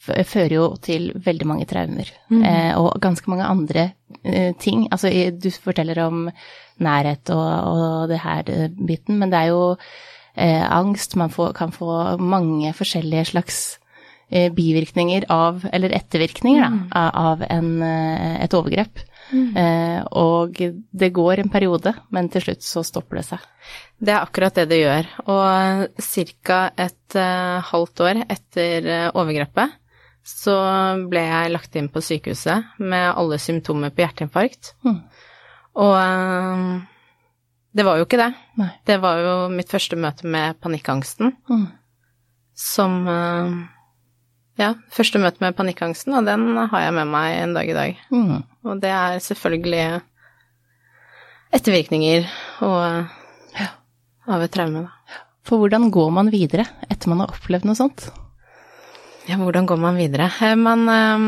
fører 0.00 0.54
jo 0.54 0.66
til 0.84 1.10
veldig 1.24 1.48
mange 1.48 1.68
traumer. 1.68 2.08
Mm. 2.32 2.42
Eh, 2.48 2.72
og 2.80 2.96
ganske 3.04 3.28
mange 3.28 3.48
andre 3.48 3.86
eh, 4.24 4.52
ting. 4.60 4.86
Altså, 4.92 5.12
du 5.32 5.48
forteller 5.52 6.00
om 6.06 6.26
nærhet 6.82 7.32
og, 7.34 7.44
og 7.72 8.08
det 8.12 8.22
her 8.24 8.48
eh, 8.52 8.68
biten, 8.72 9.20
men 9.20 9.32
det 9.32 9.42
er 9.42 9.52
jo 9.52 9.62
eh, 9.72 10.64
angst. 10.64 11.16
Man 11.20 11.32
får, 11.32 11.52
kan 11.60 11.72
få 11.76 12.16
mange 12.20 12.72
forskjellige 12.76 13.32
slags 13.34 13.62
Eh, 13.72 13.81
bivirkninger 14.32 15.26
av, 15.32 15.64
eller 15.72 15.92
ettervirkninger, 15.96 16.68
mm. 16.68 16.84
da, 16.92 17.06
av 17.20 17.42
en, 17.48 17.72
eh, 17.84 18.36
et 18.44 18.54
overgrep. 18.56 19.02
Mm. 19.32 19.56
Eh, 19.56 19.98
og 20.18 20.58
det 20.90 21.10
går 21.14 21.40
en 21.40 21.52
periode, 21.52 21.94
men 22.12 22.28
til 22.32 22.44
slutt 22.46 22.64
så 22.66 22.82
stopper 22.86 23.20
det 23.20 23.26
seg. 23.30 23.44
Det 24.02 24.12
er 24.14 24.20
akkurat 24.20 24.56
det 24.58 24.66
det 24.72 24.80
gjør. 24.82 25.10
Og 25.32 26.02
ca. 26.42 26.60
et 26.76 27.16
uh, 27.16 27.62
halvt 27.70 28.02
år 28.08 28.22
etter 28.26 28.88
uh, 28.88 29.08
overgrepet 29.22 29.78
så 30.26 30.54
ble 31.10 31.22
jeg 31.26 31.50
lagt 31.50 31.76
inn 31.78 31.88
på 31.90 32.02
sykehuset 32.04 32.78
med 32.78 33.08
alle 33.10 33.38
symptomer 33.42 33.90
på 33.94 34.04
hjerteinfarkt. 34.04 34.74
Mm. 34.86 34.98
Og 35.82 35.94
uh, 35.98 36.82
det 37.72 37.86
var 37.86 37.98
jo 37.98 38.06
ikke 38.06 38.20
det. 38.20 38.32
Nei. 38.60 38.72
Det 38.86 38.98
var 39.02 39.22
jo 39.22 39.36
mitt 39.54 39.70
første 39.72 39.96
møte 39.96 40.28
med 40.28 40.58
panikkangsten 40.62 41.32
mm. 41.48 41.64
som 42.58 42.98
ja, 44.60 44.72
første 44.92 45.20
møte 45.22 45.42
med 45.42 45.56
panikkangsten, 45.56 46.14
og 46.18 46.26
den 46.28 46.50
har 46.58 46.86
jeg 46.86 46.96
med 46.98 47.08
meg 47.12 47.36
en 47.40 47.54
dag 47.56 47.68
i 47.68 47.76
dag. 47.76 48.00
Mm. 48.12 48.42
Og 48.68 48.82
det 48.82 48.92
er 48.92 49.22
selvfølgelig 49.24 49.84
ettervirkninger 51.56 52.26
og, 52.66 53.14
ja, 53.58 53.70
av 54.28 54.44
et 54.44 54.52
traume, 54.54 54.86
da. 54.86 55.22
For 55.42 55.58
hvordan 55.58 55.90
går 55.92 56.12
man 56.14 56.30
videre 56.32 56.68
etter 56.86 57.10
man 57.10 57.24
har 57.24 57.32
opplevd 57.34 57.66
noe 57.66 57.78
sånt? 57.78 58.06
Ja, 59.26 59.38
hvordan 59.40 59.66
går 59.66 59.80
man 59.80 59.98
videre? 59.98 60.28
Eh, 60.42 60.54
man, 60.58 60.86
eh, 60.88 61.26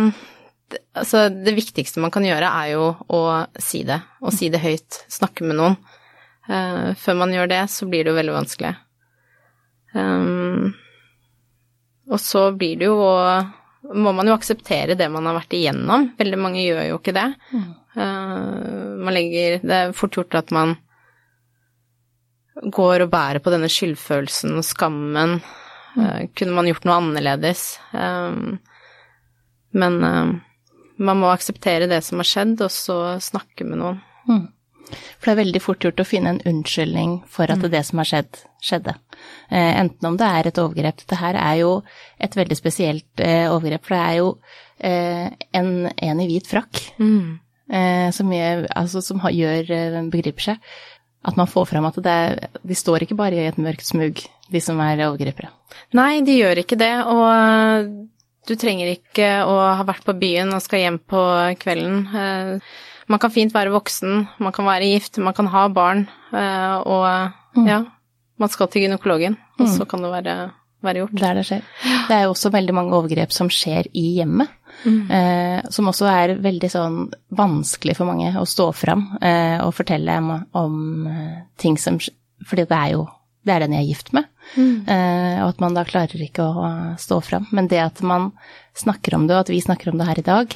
det, 0.71 0.81
altså, 0.95 1.27
det 1.31 1.57
viktigste 1.57 2.03
man 2.03 2.13
kan 2.15 2.27
gjøre, 2.27 2.51
er 2.63 2.73
jo 2.75 2.93
å 3.09 3.25
si 3.59 3.83
det, 3.87 4.01
og 4.23 4.35
si 4.35 4.51
det 4.53 4.63
høyt. 4.63 5.05
Snakke 5.11 5.47
med 5.47 5.59
noen. 5.59 5.77
Eh, 6.49 6.93
før 7.01 7.21
man 7.25 7.35
gjør 7.35 7.51
det, 7.51 7.63
så 7.73 7.89
blir 7.89 8.05
det 8.05 8.13
jo 8.13 8.19
veldig 8.21 8.37
vanskelig. 8.37 8.75
Um, 9.95 10.44
og 12.11 12.21
så 12.21 12.49
blir 12.57 12.81
det 12.81 12.89
jo 12.91 12.99
må 13.93 14.13
man 14.17 14.29
jo 14.29 14.37
akseptere 14.37 14.97
det 14.97 15.09
man 15.13 15.27
har 15.29 15.37
vært 15.37 15.57
igjennom. 15.57 16.09
Veldig 16.17 16.39
mange 16.41 16.63
gjør 16.65 16.87
jo 16.89 17.01
ikke 17.01 17.17
det. 17.17 17.27
Mm. 17.53 17.67
Uh, 17.95 19.03
man 19.05 19.15
legger 19.15 19.61
Det 19.63 19.77
er 19.77 19.93
fort 19.97 20.17
gjort 20.17 20.39
at 20.41 20.55
man 20.55 20.75
går 22.65 23.05
og 23.05 23.13
bærer 23.13 23.43
på 23.45 23.53
denne 23.53 23.69
skyldfølelsen 23.69 24.57
og 24.57 24.67
skammen. 24.67 25.37
Uh, 25.99 26.25
kunne 26.33 26.57
man 26.57 26.71
gjort 26.71 26.89
noe 26.89 26.97
annerledes? 27.03 27.67
Uh, 27.93 28.57
men 29.75 30.01
man 30.01 31.19
må 31.19 31.29
akseptere 31.35 31.89
det 31.91 31.99
som 32.07 32.21
har 32.23 32.29
skjedd, 32.31 32.61
og 32.63 32.71
så 32.71 32.99
snakke 33.23 33.67
med 33.67 33.81
noen. 33.81 33.97
Mm. 34.31 34.45
For 34.93 35.31
det 35.31 35.33
er 35.35 35.41
veldig 35.41 35.63
fort 35.65 35.85
gjort 35.85 36.03
å 36.03 36.07
finne 36.07 36.35
en 36.35 36.43
unnskyldning 36.47 37.17
for 37.31 37.51
at 37.51 37.63
det 37.73 37.83
som 37.89 38.01
har 38.03 38.09
skjedd, 38.11 38.41
skjedde. 38.63 38.95
Eh, 39.49 39.73
enten 39.81 40.11
om 40.11 40.19
det 40.21 40.29
er 40.29 40.51
et 40.51 40.61
overgrep. 40.61 41.01
Dette 41.03 41.19
her 41.21 41.39
er 41.41 41.61
jo 41.63 41.71
et 42.21 42.37
veldig 42.37 42.59
spesielt 42.59 43.25
eh, 43.25 43.47
overgrep, 43.51 43.87
for 43.87 43.97
det 43.97 44.03
er 44.05 44.19
jo 44.21 44.29
eh, 44.79 45.49
en, 45.57 45.71
en 45.89 46.23
i 46.23 46.29
hvit 46.31 46.51
frakk 46.51 46.83
eh, 47.73 48.11
som, 48.15 48.33
gjør, 48.37 48.67
altså, 48.77 49.03
som 49.05 49.23
har, 49.25 49.35
gjør 49.35 49.75
eh, 49.79 50.01
begriper 50.13 50.51
seg. 50.53 50.73
At 51.25 51.39
man 51.41 51.49
får 51.49 51.71
fram 51.71 51.87
at 51.89 51.97
det 52.05 52.15
er, 52.29 52.49
de 52.61 52.77
står 52.77 53.07
ikke 53.07 53.17
bare 53.17 53.39
i 53.39 53.47
et 53.49 53.57
mørkt 53.57 53.87
smug, 53.89 54.21
de 54.53 54.61
som 54.61 54.81
er 54.85 55.07
overgripere. 55.07 55.49
Nei, 55.97 56.19
de 56.21 56.37
gjør 56.37 56.61
ikke 56.61 56.77
det, 56.77 56.93
og 57.09 57.95
du 58.45 58.59
trenger 58.61 58.91
ikke 58.93 59.31
å 59.49 59.55
ha 59.57 59.87
vært 59.89 60.05
på 60.05 60.13
byen 60.21 60.53
og 60.53 60.61
skal 60.61 60.83
hjem 60.83 60.99
på 61.09 61.23
kvelden. 61.63 62.03
Man 63.11 63.21
kan 63.23 63.33
fint 63.35 63.55
være 63.55 63.73
voksen, 63.75 64.27
man 64.41 64.55
kan 64.57 64.69
være 64.69 64.91
gift, 64.95 65.19
man 65.23 65.37
kan 65.37 65.51
ha 65.53 65.67
barn, 65.69 66.07
eh, 66.33 66.77
og 66.89 67.67
ja, 67.69 67.83
man 68.41 68.53
skal 68.53 68.71
til 68.71 68.87
gynekologen, 68.87 69.37
og 69.61 69.69
så 69.71 69.87
kan 69.89 70.03
det 70.03 70.13
være, 70.13 70.37
være 70.85 71.03
gjort. 71.03 71.17
Der 71.21 71.39
det 71.39 71.47
skjer. 71.49 71.67
Det 72.09 72.17
er 72.17 72.25
jo 72.27 72.33
også 72.35 72.53
veldig 72.55 72.77
mange 72.77 72.97
overgrep 72.97 73.35
som 73.35 73.51
skjer 73.53 73.91
i 73.93 74.07
hjemmet. 74.19 74.53
Eh, 74.85 75.61
som 75.71 75.89
også 75.89 76.09
er 76.11 76.35
veldig 76.43 76.69
sånn 76.69 76.97
vanskelig 77.39 77.95
for 77.97 78.11
mange 78.11 78.33
å 78.37 78.43
stå 78.49 78.67
fram 78.77 79.07
eh, 79.23 79.61
og 79.63 79.73
fortelle 79.77 80.17
om, 80.21 80.33
om 80.59 81.07
eh, 81.09 81.45
ting 81.61 81.79
som 81.81 81.97
Fordi 82.45 82.67
det 82.69 82.77
er 82.77 82.91
jo 82.97 83.05
det 83.45 83.53
er 83.55 83.65
den 83.65 83.77
jeg 83.77 83.85
er 83.85 83.91
gift 83.93 84.13
med. 84.17 84.29
Eh, 84.89 85.39
og 85.45 85.53
at 85.53 85.63
man 85.63 85.77
da 85.77 85.85
klarer 85.89 86.25
ikke 86.25 86.45
å 86.45 86.69
stå 87.01 87.21
fram. 87.25 87.47
Men 87.53 87.69
det 87.69 87.81
at 87.83 88.03
man 88.07 88.31
snakker 88.77 89.17
om 89.19 89.27
det, 89.29 89.37
og 89.37 89.45
at 89.45 89.53
vi 89.53 89.61
snakker 89.63 89.93
om 89.93 90.01
det 90.01 90.09
her 90.09 90.21
i 90.21 90.27
dag, 90.27 90.55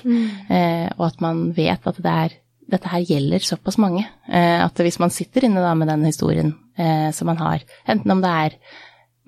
eh, 0.48 0.86
og 0.96 1.06
at 1.10 1.24
man 1.24 1.48
vet 1.56 1.88
at 1.88 2.02
det 2.02 2.14
er 2.24 2.36
dette 2.68 2.90
her 2.92 3.04
gjelder 3.08 3.44
såpass 3.44 3.78
mange. 3.80 4.04
Eh, 4.28 4.58
at 4.64 4.76
hvis 4.84 5.00
man 5.00 5.12
sitter 5.14 5.46
inne 5.48 5.62
da 5.64 5.72
med 5.78 5.88
den 5.88 6.04
historien 6.08 6.54
eh, 6.76 7.08
som 7.16 7.30
man 7.30 7.40
har, 7.40 7.64
enten 7.88 8.12
om 8.12 8.22
det 8.24 8.34
er 8.44 8.58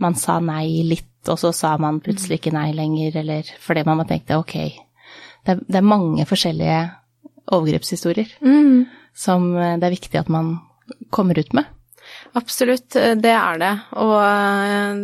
man 0.01 0.17
sa 0.17 0.39
nei 0.41 0.83
litt, 0.89 1.09
og 1.29 1.37
så 1.41 1.53
sa 1.53 1.75
man 1.81 2.01
plutselig 2.01 2.41
ikke 2.41 2.55
nei 2.57 2.71
lenger, 2.73 3.19
eller 3.21 3.49
fordi 3.61 3.85
man 3.85 4.07
tenkte 4.09 4.39
ok, 4.41 4.57
det 5.45 5.53
er, 5.53 5.61
det 5.69 5.81
er 5.81 5.85
mange 5.89 6.25
forskjellige 6.29 6.81
overgrepshistorier 7.53 8.33
som 9.17 9.51
eh, 9.57 9.77
det 9.81 9.89
er 9.89 9.97
viktig 9.97 10.21
at 10.21 10.33
man 10.33 10.59
kommer 11.11 11.39
ut 11.39 11.53
med. 11.57 11.69
Absolutt, 12.39 12.97
eh, 12.97 13.15
det 13.19 13.33
er 13.35 13.61
det. 13.61 13.73
Og 13.99 14.17
eh, 14.23 14.95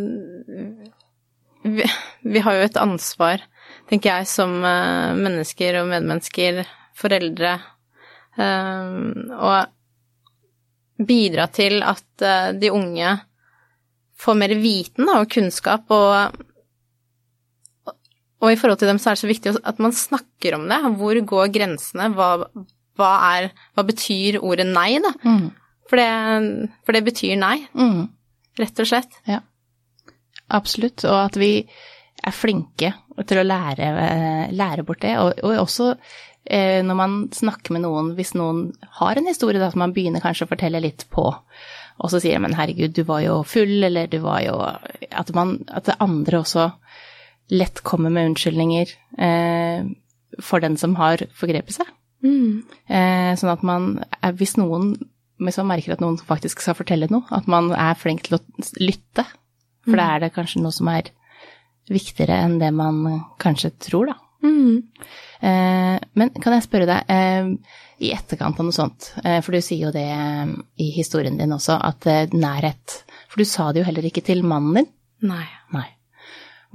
vi, 1.67 1.87
vi 2.23 2.43
har 2.43 2.57
jo 2.57 2.65
et 2.67 2.79
ansvar, 2.81 3.43
tenker 3.89 4.13
jeg, 4.13 4.29
som 4.31 4.57
eh, 4.63 5.15
mennesker 5.17 5.81
og 5.81 5.89
medmennesker, 5.93 6.63
foreldre, 6.97 7.57
og 8.37 9.57
bidra 11.09 11.47
til 11.49 11.79
at 11.81 12.25
de 12.61 12.69
unge 12.69 13.15
får 14.21 14.35
mer 14.37 14.53
viten 14.61 15.09
og 15.09 15.25
kunnskap, 15.33 15.89
og, 15.93 16.37
og 18.37 18.53
i 18.53 18.57
forhold 18.61 18.77
til 18.77 18.91
dem 18.91 19.01
så 19.01 19.09
er 19.09 19.17
det 19.17 19.23
så 19.23 19.29
viktig 19.31 19.55
at 19.57 19.81
man 19.81 19.93
snakker 19.93 20.57
om 20.57 20.67
det. 20.69 20.77
Hvor 21.01 21.21
går 21.33 21.53
grensene? 21.53 22.11
Hva, 22.13 22.29
hva, 22.97 23.11
er, 23.31 23.49
hva 23.73 23.85
betyr 23.89 24.37
ordet 24.41 24.69
nei, 24.69 24.91
da? 25.01 25.13
For 25.87 25.99
det, 25.99 26.69
for 26.85 26.97
det 26.97 27.03
betyr 27.07 27.37
nei, 27.39 27.57
Mm. 27.73 28.07
rett 28.59 28.79
og 28.83 28.87
slett. 28.89 29.19
Ja, 29.27 29.39
absolutt. 30.49 31.03
Og 31.07 31.17
at 31.25 31.37
vi 31.39 31.51
er 32.27 32.33
flinke 32.35 32.93
til 33.27 33.39
å 33.41 33.45
lære, 33.47 33.87
eh, 34.03 34.51
lære 34.53 34.83
bort 34.85 35.01
det. 35.05 35.15
Og, 35.21 35.39
og 35.43 35.61
også 35.63 35.91
eh, 36.49 36.81
når 36.83 36.95
man 36.99 37.15
snakker 37.33 37.71
med 37.75 37.85
noen, 37.85 38.13
hvis 38.17 38.33
noen 38.35 38.73
har 38.99 39.17
en 39.17 39.27
historie 39.29 39.59
da, 39.61 39.69
som 39.71 39.79
man 39.85 39.93
begynner 39.95 40.23
kanskje 40.23 40.47
å 40.47 40.51
fortelle 40.51 40.81
litt 40.83 41.05
på, 41.13 41.25
og 41.97 42.11
så 42.13 42.19
sier 42.21 42.39
men 42.43 42.53
herregud, 42.53 42.93
du 42.93 43.03
var 43.07 43.23
jo 43.23 43.39
full, 43.47 43.79
eller 43.83 44.07
du 44.11 44.19
var 44.21 44.41
jo 44.45 44.53
At, 45.11 45.31
man, 45.33 45.63
at 45.73 45.87
det 45.89 45.95
andre 46.03 46.43
også 46.43 46.67
lett 47.49 47.81
kommer 47.87 48.11
med 48.13 48.33
unnskyldninger 48.33 48.91
eh, 49.17 49.87
for 50.43 50.59
den 50.61 50.75
som 50.77 50.93
har 50.99 51.23
forgrepet 51.33 51.73
seg. 51.79 51.87
Eh, 52.27 53.31
sånn 53.39 53.53
at 53.53 53.63
man, 53.65 54.03
hvis 54.37 54.57
noen 54.59 54.97
hvis 55.37 55.59
man 55.61 55.71
merker 55.73 55.95
at 55.95 56.03
noen 56.03 56.17
faktisk 56.17 56.63
skal 56.63 56.77
fortelle 56.77 57.09
noe, 57.11 57.27
at 57.33 57.49
man 57.51 57.71
er 57.75 57.97
flink 57.99 58.25
til 58.27 58.39
å 58.39 58.43
lytte. 58.81 59.25
For 59.87 59.99
da 59.99 60.07
er 60.15 60.25
det 60.25 60.33
kanskje 60.35 60.63
noe 60.63 60.75
som 60.75 60.89
er 60.91 61.11
viktigere 61.87 62.41
enn 62.43 62.57
det 62.59 62.73
man 62.75 63.03
kanskje 63.39 63.71
tror, 63.79 64.11
da. 64.11 64.17
Eh, 65.41 65.97
men 66.17 66.31
kan 66.41 66.55
jeg 66.55 66.65
spørre 66.65 66.87
deg, 66.89 67.11
eh, 67.13 67.77
i 67.97 68.11
etterkant 68.13 68.59
av 68.59 68.67
noe 68.67 68.75
sånt, 68.75 69.11
eh, 69.23 69.39
for 69.41 69.55
du 69.55 69.61
sier 69.61 69.87
jo 69.87 69.93
det 69.93 70.05
eh, 70.05 70.53
i 70.83 70.91
historien 70.95 71.37
din 71.37 71.53
også, 71.55 71.77
at 71.81 72.07
eh, 72.09 72.33
nærhet 72.33 73.03
For 73.27 73.41
du 73.41 73.45
sa 73.45 73.71
det 73.71 73.81
jo 73.81 73.87
heller 73.89 74.05
ikke 74.07 74.23
til 74.25 74.43
mannen 74.45 74.81
din. 74.81 74.91
Nei. 75.27 75.45
Nei. 75.73 75.87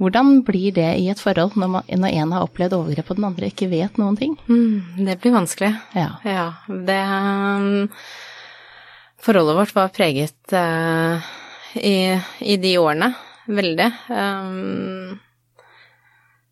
Hvordan 0.01 0.43
blir 0.45 0.73
det 0.75 0.89
i 0.99 1.07
et 1.11 1.21
forhold 1.21 1.55
når, 1.55 1.69
man, 1.69 1.87
når 1.87 2.17
en 2.19 2.33
har 2.35 2.45
opplevd 2.45 2.75
overgrep 2.75 3.11
og 3.11 3.19
den 3.19 3.27
andre 3.29 3.49
ikke 3.51 3.69
vet 3.71 3.97
noen 4.01 4.17
ting? 4.19 4.35
Mm, 4.49 5.05
det 5.05 5.19
blir 5.21 5.35
vanskelig. 5.35 5.71
Ja. 5.95 6.09
Ja, 6.27 6.45
det 6.67 6.99
um, 7.07 7.89
Forholdet 9.23 9.55
vårt 9.55 9.75
var 9.75 9.91
preget 9.95 10.53
uh, 10.53 11.19
i, 11.79 12.19
i 12.39 12.57
de 12.59 12.73
årene. 12.77 13.13
Veldig. 13.47 13.91
Um, 14.09 15.19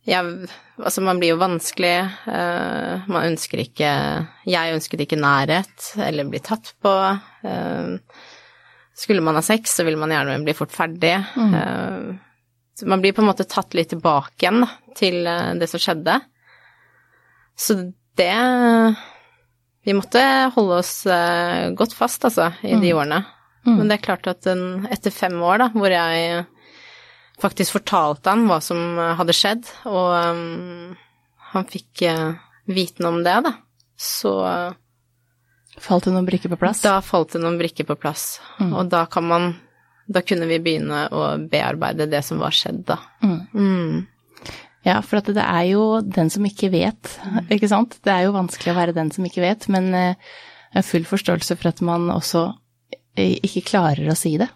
ja, 0.07 0.21
altså 0.79 1.03
man 1.03 1.19
blir 1.19 1.33
jo 1.33 1.41
vanskelig. 1.41 1.95
Uh, 2.25 3.03
man 3.11 3.33
ønsker 3.33 3.61
ikke 3.65 3.91
Jeg 4.47 4.75
ønsket 4.75 5.03
ikke 5.05 5.19
nærhet 5.19 5.91
eller 5.99 6.31
bli 6.31 6.39
tatt 6.43 6.71
på. 6.83 6.95
Uh, 7.43 7.99
skulle 8.95 9.23
man 9.25 9.35
ha 9.35 9.43
sex, 9.43 9.75
så 9.75 9.83
vil 9.87 9.99
man 9.99 10.13
gjerne 10.13 10.39
bli 10.45 10.55
fort 10.55 10.71
ferdig. 10.71 11.15
Eh, 11.17 12.11
så 12.77 12.87
man 12.87 13.01
blir 13.01 13.15
på 13.17 13.23
en 13.23 13.29
måte 13.31 13.47
tatt 13.49 13.73
litt 13.73 13.89
tilbake 13.89 14.43
igjen 14.43 14.61
da, 14.61 14.67
til 14.99 15.25
det 15.57 15.69
som 15.71 15.81
skjedde. 15.81 16.19
Så 17.57 17.77
det 18.19 18.35
Vi 19.85 19.95
måtte 19.97 20.21
holde 20.55 20.81
oss 20.83 21.05
eh, 21.09 21.71
godt 21.77 21.95
fast, 21.97 22.25
altså, 22.27 22.51
i 22.61 22.75
de 22.81 22.93
årene. 22.93 23.23
Men 23.65 23.89
det 23.89 23.99
er 23.99 24.05
klart 24.05 24.27
at 24.29 24.43
den, 24.45 24.85
etter 24.89 25.13
fem 25.13 25.35
år, 25.41 25.61
da, 25.61 25.67
hvor 25.73 25.93
jeg 25.93 26.45
faktisk 27.41 27.75
fortalte 27.77 28.29
han 28.33 28.47
hva 28.49 28.57
som 28.61 28.97
hadde 29.17 29.35
skjedd, 29.37 29.69
og 29.89 30.13
um, 30.33 30.93
han 31.53 31.67
fikk 31.69 32.03
uh, 32.09 32.39
viten 32.69 33.05
om 33.09 33.19
det, 33.25 33.35
da, 33.45 33.55
så 33.97 34.35
Falt 35.81 36.05
det 36.05 36.11
noen 36.13 36.27
brikker 36.27 36.51
på 36.51 36.59
plass? 36.59 36.81
da 36.83 36.97
falt 37.05 37.33
det 37.33 37.41
noen 37.41 37.57
brikker 37.57 37.87
på 37.87 37.95
plass. 37.97 38.41
Og 38.59 38.89
da 38.91 39.05
kan 39.09 39.23
man 39.25 39.45
Da 40.11 40.19
kunne 40.25 40.43
vi 40.49 40.57
begynne 40.59 41.05
å 41.15 41.37
bearbeide 41.47 42.09
det 42.11 42.19
som 42.27 42.41
var 42.41 42.51
skjedd, 42.51 42.81
da. 42.89 42.97
Mm. 43.23 44.01
Ja, 44.85 44.95
for 45.05 45.19
at 45.19 45.29
det 45.29 45.43
er 45.43 45.65
jo 45.69 45.83
den 46.01 46.31
som 46.33 46.45
ikke 46.47 46.71
vet, 46.73 47.11
ikke 47.53 47.69
sant? 47.69 47.99
Det 48.01 48.13
er 48.13 48.25
jo 48.25 48.33
vanskelig 48.33 48.71
å 48.73 48.77
være 48.79 48.95
den 48.97 49.11
som 49.13 49.27
ikke 49.27 49.43
vet, 49.43 49.67
men 49.69 49.91
eh, 49.93 50.31
jeg 50.71 50.79
har 50.79 50.87
full 50.87 51.05
forståelse 51.05 51.57
for 51.59 51.69
at 51.69 51.83
man 51.85 52.07
også 52.09 52.47
eh, 53.13 53.35
ikke 53.45 53.67
klarer 53.69 54.09
å 54.09 54.17
si 54.17 54.33
det. 54.41 54.49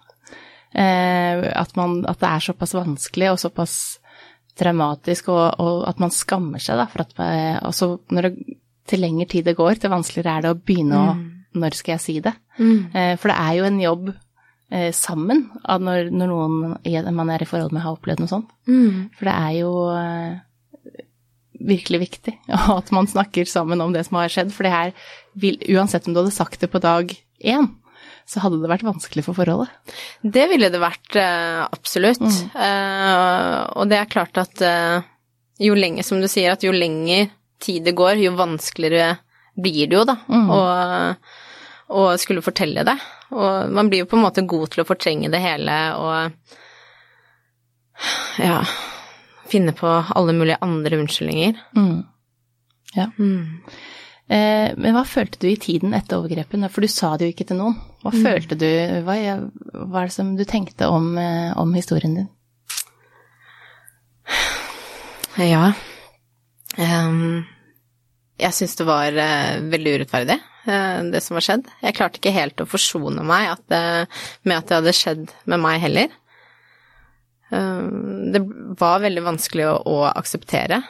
Eh, 0.73 1.45
At, 1.53 1.75
man, 1.77 1.99
at 2.09 2.19
det 2.23 2.31
er 2.31 2.47
såpass 2.47 2.73
vanskelig 2.75 3.29
og 3.35 3.39
såpass 3.43 3.75
traumatisk, 4.57 5.29
og, 5.29 5.59
og 5.61 5.85
at 5.91 6.01
man 6.01 6.13
skammer 6.15 6.63
seg, 6.63 6.79
da. 6.79 6.87
For 6.89 7.05
at 7.05 7.65
også 7.67 7.91
når 8.15 8.29
det, 8.29 8.57
til 8.87 9.01
lengre 9.03 9.27
tid 9.29 9.45
det 9.45 9.57
går, 9.59 9.77
til 9.83 9.91
vanskeligere 9.93 10.37
er 10.39 10.45
det 10.45 10.53
å 10.55 10.61
begynne 10.61 10.99
å 11.01 11.15
Når 11.55 11.75
skal 11.77 11.93
jeg 11.93 12.03
si 12.03 12.13
det? 12.19 12.33
Mm. 12.59 12.91
For 13.21 13.31
det 13.31 13.35
er 13.39 13.53
jo 13.55 13.67
en 13.67 13.77
jobb 13.79 14.09
eh, 14.71 14.91
sammen 14.95 15.45
når, 15.67 16.09
når 16.11 16.31
noen 16.31 17.13
man 17.15 17.29
er 17.33 17.43
i 17.43 17.47
forhold 17.49 17.71
med 17.75 17.83
har 17.85 17.95
opplevd 17.97 18.19
noe 18.23 18.31
sånt. 18.31 18.49
For 19.17 19.29
det 19.29 19.35
er 19.35 19.53
jo 19.59 19.71
eh, 19.93 20.41
virkelig 21.65 21.99
viktig 22.03 22.33
at 22.77 22.91
man 22.95 23.07
snakker 23.07 23.47
sammen 23.49 23.81
om 23.81 23.93
det 23.95 24.05
som 24.07 24.19
har 24.19 24.29
skjedd. 24.31 24.51
For 24.55 24.67
det 24.67 24.73
her, 24.75 24.93
vil, 25.39 25.57
uansett 25.75 26.07
om 26.09 26.13
du 26.15 26.21
hadde 26.23 26.35
sagt 26.35 26.61
det 26.61 26.71
på 26.73 26.81
dag 26.83 27.11
én, 27.45 27.69
så 28.25 28.41
hadde 28.41 28.57
det 28.63 28.69
vært 28.71 28.85
vanskelig 28.87 29.21
for 29.27 29.37
forholdet. 29.37 29.69
Det 30.25 30.47
ville 30.49 30.71
det 30.73 30.81
vært, 30.81 31.11
eh, 31.21 31.61
absolutt. 31.69 32.23
Eh, 32.57 33.59
og 33.77 33.89
det 33.91 33.99
er 33.99 34.09
klart 34.09 34.37
at 34.41 34.61
eh, 34.65 35.03
jo 35.61 35.75
lenger, 35.77 36.03
som 36.07 36.21
du 36.21 36.27
sier, 36.31 36.55
at 36.55 36.65
jo 36.65 36.73
lenger 36.73 37.29
tid 37.61 37.85
det 37.85 37.93
går, 37.95 38.17
jo 38.25 38.33
vanskeligere 38.35 39.13
blir 39.55 39.85
det 39.87 39.95
jo, 39.95 40.03
da, 40.09 40.17
Mm. 40.27 40.49
å, 40.51 40.57
å 41.89 42.05
skulle 42.21 42.43
fortelle 42.45 42.85
det. 42.87 42.95
Og 43.35 43.73
man 43.73 43.89
blir 43.89 44.03
jo 44.03 44.09
på 44.09 44.17
en 44.17 44.25
måte 44.25 44.45
god 44.47 44.73
til 44.73 44.83
å 44.83 44.87
fortrenge 44.87 45.31
det 45.33 45.41
hele 45.43 45.75
og 45.99 46.15
ja, 48.41 48.61
finne 49.49 49.75
på 49.77 49.87
alle 49.87 50.35
mulige 50.35 50.61
andre 50.65 50.99
unnskyldninger. 51.03 51.59
Mm. 51.77 51.99
Ja. 52.95 53.09
Mm. 53.19 53.61
Eh, 54.25 54.71
men 54.77 54.95
hva 54.95 55.03
følte 55.05 55.37
du 55.41 55.49
i 55.51 55.59
tiden 55.61 55.93
etter 55.93 56.17
overgrepet? 56.17 56.65
For 56.73 56.81
du 56.81 56.89
sa 56.91 57.13
det 57.15 57.27
jo 57.27 57.35
ikke 57.35 57.47
til 57.51 57.59
noen. 57.61 57.77
Hva 58.01 58.13
følte 58.13 58.57
du, 58.57 58.69
hva, 59.05 59.17
hva 59.85 60.01
er 60.01 60.09
det 60.09 60.15
som 60.15 60.33
du 60.37 60.45
tenkte 60.49 60.89
om, 60.89 61.13
eh, 61.21 61.51
om 61.57 61.73
historien 61.77 62.17
din? 62.21 62.31
Ja. 65.35 65.73
um, 66.79 67.43
jeg 68.39 68.55
syns 68.55 68.77
det 68.79 68.85
var 68.87 69.11
uh, 69.11 69.57
veldig 69.71 69.95
urettferdig, 69.97 70.37
det 70.65 71.19
som 71.21 71.37
var 71.37 71.43
skjedd. 71.45 71.67
Jeg 71.85 71.95
klarte 71.97 72.17
ikke 72.17 72.33
helt 72.33 72.61
å 72.63 72.65
forsone 72.65 73.21
meg 73.27 73.51
at 73.51 73.65
det, 73.69 73.81
med 74.49 74.57
at 74.57 74.69
det 74.69 74.79
hadde 74.79 74.93
skjedd 74.97 75.27
med 75.45 75.61
meg 75.61 75.83
heller. 75.83 76.13
Ehm, 77.49 78.31
det 78.31 78.41
var 78.79 78.99
veldig 78.99 79.23
vanskelig 79.23 79.67
å, 79.69 79.75
å 79.85 79.97
akseptere. 80.09 80.81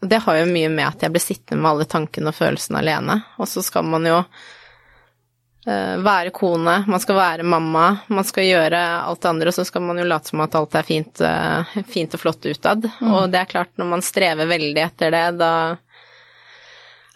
Det 0.00 0.22
har 0.24 0.38
jo 0.38 0.48
mye 0.48 0.70
med 0.72 0.86
at 0.86 1.04
jeg 1.04 1.12
ble 1.12 1.20
sittende 1.20 1.60
med 1.60 1.74
alle 1.74 1.88
tankene 1.90 2.32
og 2.32 2.38
følelsene 2.38 2.80
alene. 2.80 3.20
Og 3.36 3.48
så 3.50 3.62
skal 3.64 3.84
man 3.84 4.06
jo 4.08 4.16
eh, 5.66 5.98
være 6.00 6.32
kone, 6.36 6.78
man 6.88 7.02
skal 7.02 7.18
være 7.18 7.44
mamma, 7.44 7.90
man 8.08 8.24
skal 8.24 8.48
gjøre 8.48 8.80
alt 9.02 9.20
det 9.20 9.32
andre, 9.34 9.52
og 9.52 9.58
så 9.58 9.66
skal 9.68 9.84
man 9.84 10.00
jo 10.00 10.08
late 10.08 10.32
som 10.32 10.40
at 10.46 10.56
alt 10.56 10.78
er 10.78 10.88
fint, 10.88 11.20
eh, 11.20 11.76
fint 11.90 12.16
og 12.16 12.22
flott 12.22 12.48
utad. 12.48 12.88
Og 13.10 13.28
det 13.32 13.42
er 13.42 13.52
klart, 13.52 13.74
når 13.76 13.92
man 13.92 14.06
strever 14.06 14.48
veldig 14.48 14.84
etter 14.86 15.12
det, 15.16 15.26
da 15.42 15.52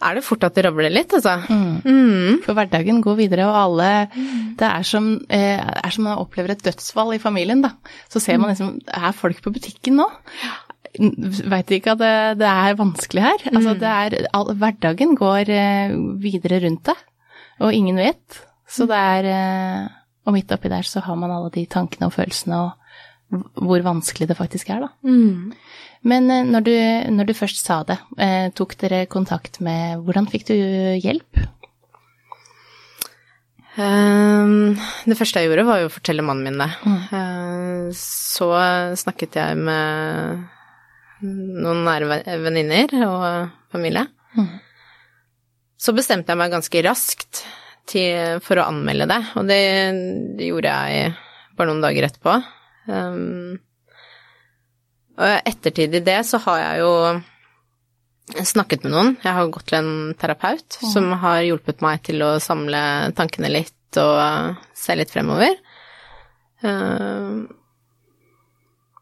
er 0.05 0.19
det 0.19 0.25
fort 0.27 0.45
at 0.47 0.57
det 0.57 0.65
rabler 0.67 0.93
litt, 0.93 1.13
altså. 1.17 1.37
Mm. 1.49 2.43
For 2.45 2.57
hverdagen 2.57 3.01
går 3.05 3.19
videre, 3.19 3.49
og 3.49 3.57
alle 3.59 3.89
Det 4.59 4.69
er 4.69 4.87
som, 4.87 5.09
eh, 5.29 5.59
er 5.59 5.95
som 5.95 6.07
man 6.09 6.21
opplever 6.21 6.55
et 6.55 6.63
dødsfall 6.65 7.15
i 7.17 7.23
familien, 7.23 7.63
da. 7.65 7.75
Så 8.13 8.23
ser 8.23 8.39
man 8.39 8.53
liksom 8.53 8.79
Er 8.87 9.17
folk 9.17 9.43
på 9.43 9.53
butikken 9.55 9.99
nå? 10.01 10.09
Veit 11.51 11.73
ikke 11.75 11.97
at 11.97 11.99
det, 11.99 12.15
det 12.39 12.51
er 12.51 12.79
vanskelig 12.79 13.25
her? 13.25 13.49
Altså, 13.51 13.75
det 13.75 13.91
er 13.91 14.29
all, 14.33 14.53
Hverdagen 14.55 15.17
går 15.19 15.51
eh, 15.51 15.97
videre 16.23 16.63
rundt 16.63 16.85
deg, 16.93 17.03
og 17.61 17.75
ingen 17.75 17.99
vet. 17.99 18.45
Så 18.71 18.87
det 18.91 18.97
er 18.99 19.31
eh, 19.33 19.89
Og 20.25 20.33
midt 20.37 20.53
oppi 20.55 20.71
der 20.73 20.87
så 20.87 21.03
har 21.05 21.19
man 21.21 21.35
alle 21.35 21.51
de 21.53 21.67
tankene 21.67 22.09
og 22.09 22.15
følelsene 22.15 22.63
og 22.63 22.81
hvor 23.35 23.83
vanskelig 23.83 24.29
det 24.29 24.37
faktisk 24.39 24.71
er, 24.71 24.85
da. 24.85 24.89
Mm. 25.03 25.53
Men 26.05 26.29
eh, 26.31 26.45
når 26.45 26.65
du, 26.67 26.73
når 27.17 27.29
du 27.31 27.35
først 27.39 27.63
sa 27.65 27.79
det, 27.89 27.97
eh, 28.21 28.49
tok 28.57 28.75
dere 28.83 29.07
kontakt 29.11 29.61
med 29.65 30.03
Hvordan 30.05 30.27
fikk 30.31 30.49
du 30.51 30.57
hjelp? 31.01 31.41
Um, 33.75 34.77
det 35.03 35.17
første 35.19 35.41
jeg 35.43 35.49
gjorde, 35.51 35.65
var 35.67 35.81
jo 35.83 35.89
å 35.89 35.95
fortelle 35.97 36.23
mannen 36.23 36.47
min 36.47 36.61
det. 36.61 36.69
Eh, 37.19 37.89
så 37.99 38.51
snakket 39.01 39.41
jeg 39.41 39.57
med 39.59 40.45
noen 41.25 41.81
nære 41.87 42.07
ve- 42.13 42.37
venninner 42.45 42.95
og 43.09 43.27
familie. 43.75 44.05
Mm. 44.39 44.53
Så 45.81 45.95
bestemte 45.97 46.31
jeg 46.31 46.39
meg 46.39 46.53
ganske 46.55 46.85
raskt 46.87 47.43
til, 47.91 48.39
for 48.45 48.61
å 48.63 48.69
anmelde 48.71 49.09
det, 49.11 49.19
og 49.37 49.49
det, 49.51 49.59
det 50.39 50.47
gjorde 50.53 50.71
jeg 50.71 51.11
bare 51.59 51.69
noen 51.73 51.83
dager 51.85 52.07
etterpå. 52.07 52.39
I 52.89 52.95
ettertid 55.19 55.95
i 55.95 56.01
det 56.05 56.21
så 56.27 56.39
har 56.47 56.59
jeg 56.59 56.83
jo 56.83 56.93
snakket 58.45 58.85
med 58.87 58.93
noen. 58.95 59.11
Jeg 59.23 59.37
har 59.37 59.51
gått 59.53 59.67
til 59.71 59.79
en 59.79 60.15
terapeut 60.19 60.79
som 60.93 61.11
har 61.23 61.43
hjulpet 61.45 61.83
meg 61.85 62.03
til 62.07 62.23
å 62.25 62.33
samle 62.43 62.81
tankene 63.17 63.51
litt 63.53 63.99
og 64.01 64.57
se 64.75 64.97
litt 64.99 65.13
fremover. 65.13 65.55
Ehm, 66.65 67.45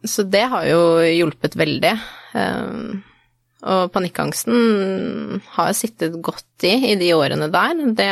Så 0.04 0.24
det 0.28 0.42
har 0.50 0.64
jo 0.66 0.98
hjulpet 1.06 1.54
veldig. 1.56 1.92
Ehm, 2.34 3.02
Og 3.62 3.92
panikkangsten 3.94 5.40
har 5.54 5.68
jeg 5.70 5.76
sittet 5.78 6.16
godt 6.20 6.64
i 6.66 6.90
i 6.90 6.96
de 6.98 7.12
årene 7.14 7.46
der. 7.48 7.74
Det 7.94 8.08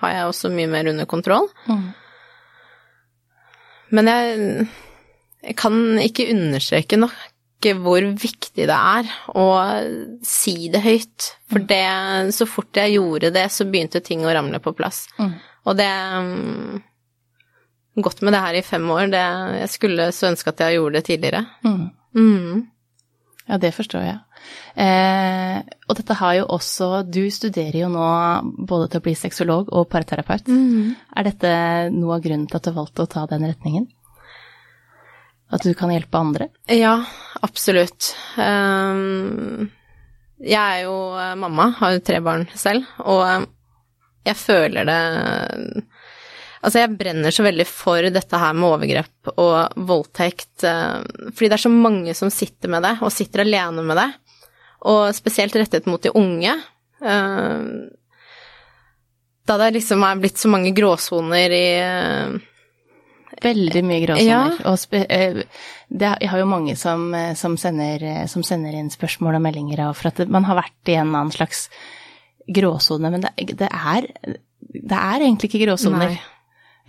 har 0.00 0.10
jeg 0.12 0.26
også 0.28 0.50
mye 0.52 0.68
mer 0.68 0.86
under 0.90 1.06
kontroll. 1.06 1.48
Mm. 1.66 1.94
Men 3.90 4.06
jeg, 4.06 4.68
jeg 5.40 5.56
kan 5.58 5.76
ikke 6.02 6.30
understreke 6.34 6.98
nok 7.00 7.18
hvor 7.60 8.00
viktig 8.16 8.64
det 8.64 8.76
er 8.76 9.08
å 9.36 9.46
si 10.24 10.70
det 10.72 10.80
høyt. 10.80 11.26
For 11.50 11.60
det, 11.68 11.84
så 12.32 12.46
fort 12.48 12.76
jeg 12.80 12.96
gjorde 12.96 13.32
det, 13.34 13.46
så 13.52 13.66
begynte 13.68 14.00
ting 14.04 14.24
å 14.24 14.32
ramle 14.32 14.62
på 14.64 14.72
plass. 14.76 15.04
Mm. 15.20 15.34
Og 15.68 15.76
det 15.76 15.90
mm, 15.90 16.78
Gått 18.00 18.20
med 18.22 18.32
det 18.32 18.40
her 18.40 18.54
i 18.54 18.62
fem 18.64 18.84
år, 18.94 19.08
det, 19.12 19.20
jeg 19.60 19.70
skulle 19.72 20.04
så 20.14 20.28
ønske 20.30 20.52
at 20.52 20.60
jeg 20.62 20.76
gjorde 20.78 20.94
det 20.94 21.06
tidligere. 21.08 21.40
Mm. 21.66 21.88
Mm. 22.16 22.60
Ja, 23.50 23.58
det 23.58 23.72
forstår 23.74 24.04
jeg. 24.06 24.20
Eh, 24.78 25.56
og 25.90 25.98
dette 25.98 26.16
har 26.16 26.36
jo 26.38 26.44
også 26.54 27.02
Du 27.04 27.26
studerer 27.34 27.80
jo 27.82 27.88
nå 27.92 28.06
både 28.70 28.86
til 28.88 29.02
å 29.02 29.04
bli 29.04 29.16
sexolog 29.18 29.72
og 29.74 29.88
parterapeut. 29.90 30.48
Er 31.18 31.26
dette 31.26 31.50
noe 31.92 32.16
av 32.16 32.22
grunnen 32.24 32.46
til 32.48 32.60
at 32.60 32.70
du 32.70 32.78
valgte 32.78 33.04
å 33.04 33.10
ta 33.10 33.26
den 33.28 33.44
retningen? 33.50 33.90
At 35.50 35.64
du 35.66 35.72
kan 35.74 35.90
hjelpe 35.90 36.18
andre? 36.18 36.48
Ja, 36.70 37.00
absolutt. 37.42 38.12
Ehm, 38.38 39.66
jeg 40.38 40.60
er 40.60 40.84
jo 40.84 40.94
eh, 41.18 41.34
mamma, 41.38 41.72
har 41.80 41.96
jo 41.96 42.04
tre 42.06 42.20
barn 42.22 42.46
selv, 42.54 42.86
og 43.02 43.24
eh, 43.26 43.48
jeg 44.30 44.36
føler 44.38 44.86
det 44.88 45.00
Altså, 46.60 46.82
jeg 46.82 46.92
brenner 47.00 47.32
så 47.32 47.40
veldig 47.40 47.64
for 47.64 48.04
dette 48.12 48.36
her 48.36 48.52
med 48.52 48.66
overgrep 48.68 49.30
og 49.40 49.78
voldtekt, 49.88 50.60
eh, 50.68 50.98
fordi 51.32 51.48
det 51.48 51.56
er 51.56 51.62
så 51.64 51.72
mange 51.72 52.12
som 52.14 52.28
sitter 52.30 52.68
med 52.68 52.84
det, 52.84 52.98
og 53.00 53.14
sitter 53.14 53.46
alene 53.46 53.80
med 53.88 53.96
det, 53.96 54.10
og 54.92 55.06
spesielt 55.16 55.56
rettet 55.56 55.88
mot 55.88 56.02
de 56.04 56.12
unge. 56.14 56.52
Ehm, 57.02 57.88
Da 59.48 59.56
det 59.58 59.72
liksom 59.80 60.04
er 60.04 60.20
blitt 60.20 60.38
så 60.38 60.46
mange 60.52 60.70
gråsoner 60.76 61.50
i 61.50 61.68
Veldig 63.40 63.82
mye 63.86 64.02
gråsoner. 64.04 64.58
Ja. 64.60 64.70
Og 64.70 64.98
eh, 64.98 65.42
det, 65.88 66.10
jeg 66.22 66.32
har 66.32 66.42
jo 66.42 66.50
mange 66.50 66.76
som, 66.78 67.08
eh, 67.16 67.32
som, 67.38 67.56
sender, 67.60 68.02
eh, 68.04 68.26
som 68.30 68.44
sender 68.46 68.76
inn 68.76 68.90
spørsmål 68.92 69.38
og 69.38 69.44
meldinger 69.46 69.86
av 69.88 69.96
for 69.98 70.12
at 70.12 70.20
man 70.28 70.48
har 70.48 70.60
vært 70.60 70.92
i 70.92 70.98
en 70.98 71.14
annen 71.14 71.32
slags 71.34 71.68
gråsone, 72.50 73.12
men 73.12 73.24
det, 73.24 73.32
det, 73.60 73.70
er, 73.70 74.08
det 74.66 74.98
er 74.98 75.24
egentlig 75.24 75.50
ikke 75.50 75.64
gråsoner. 75.66 76.16
Nei. 76.16 76.36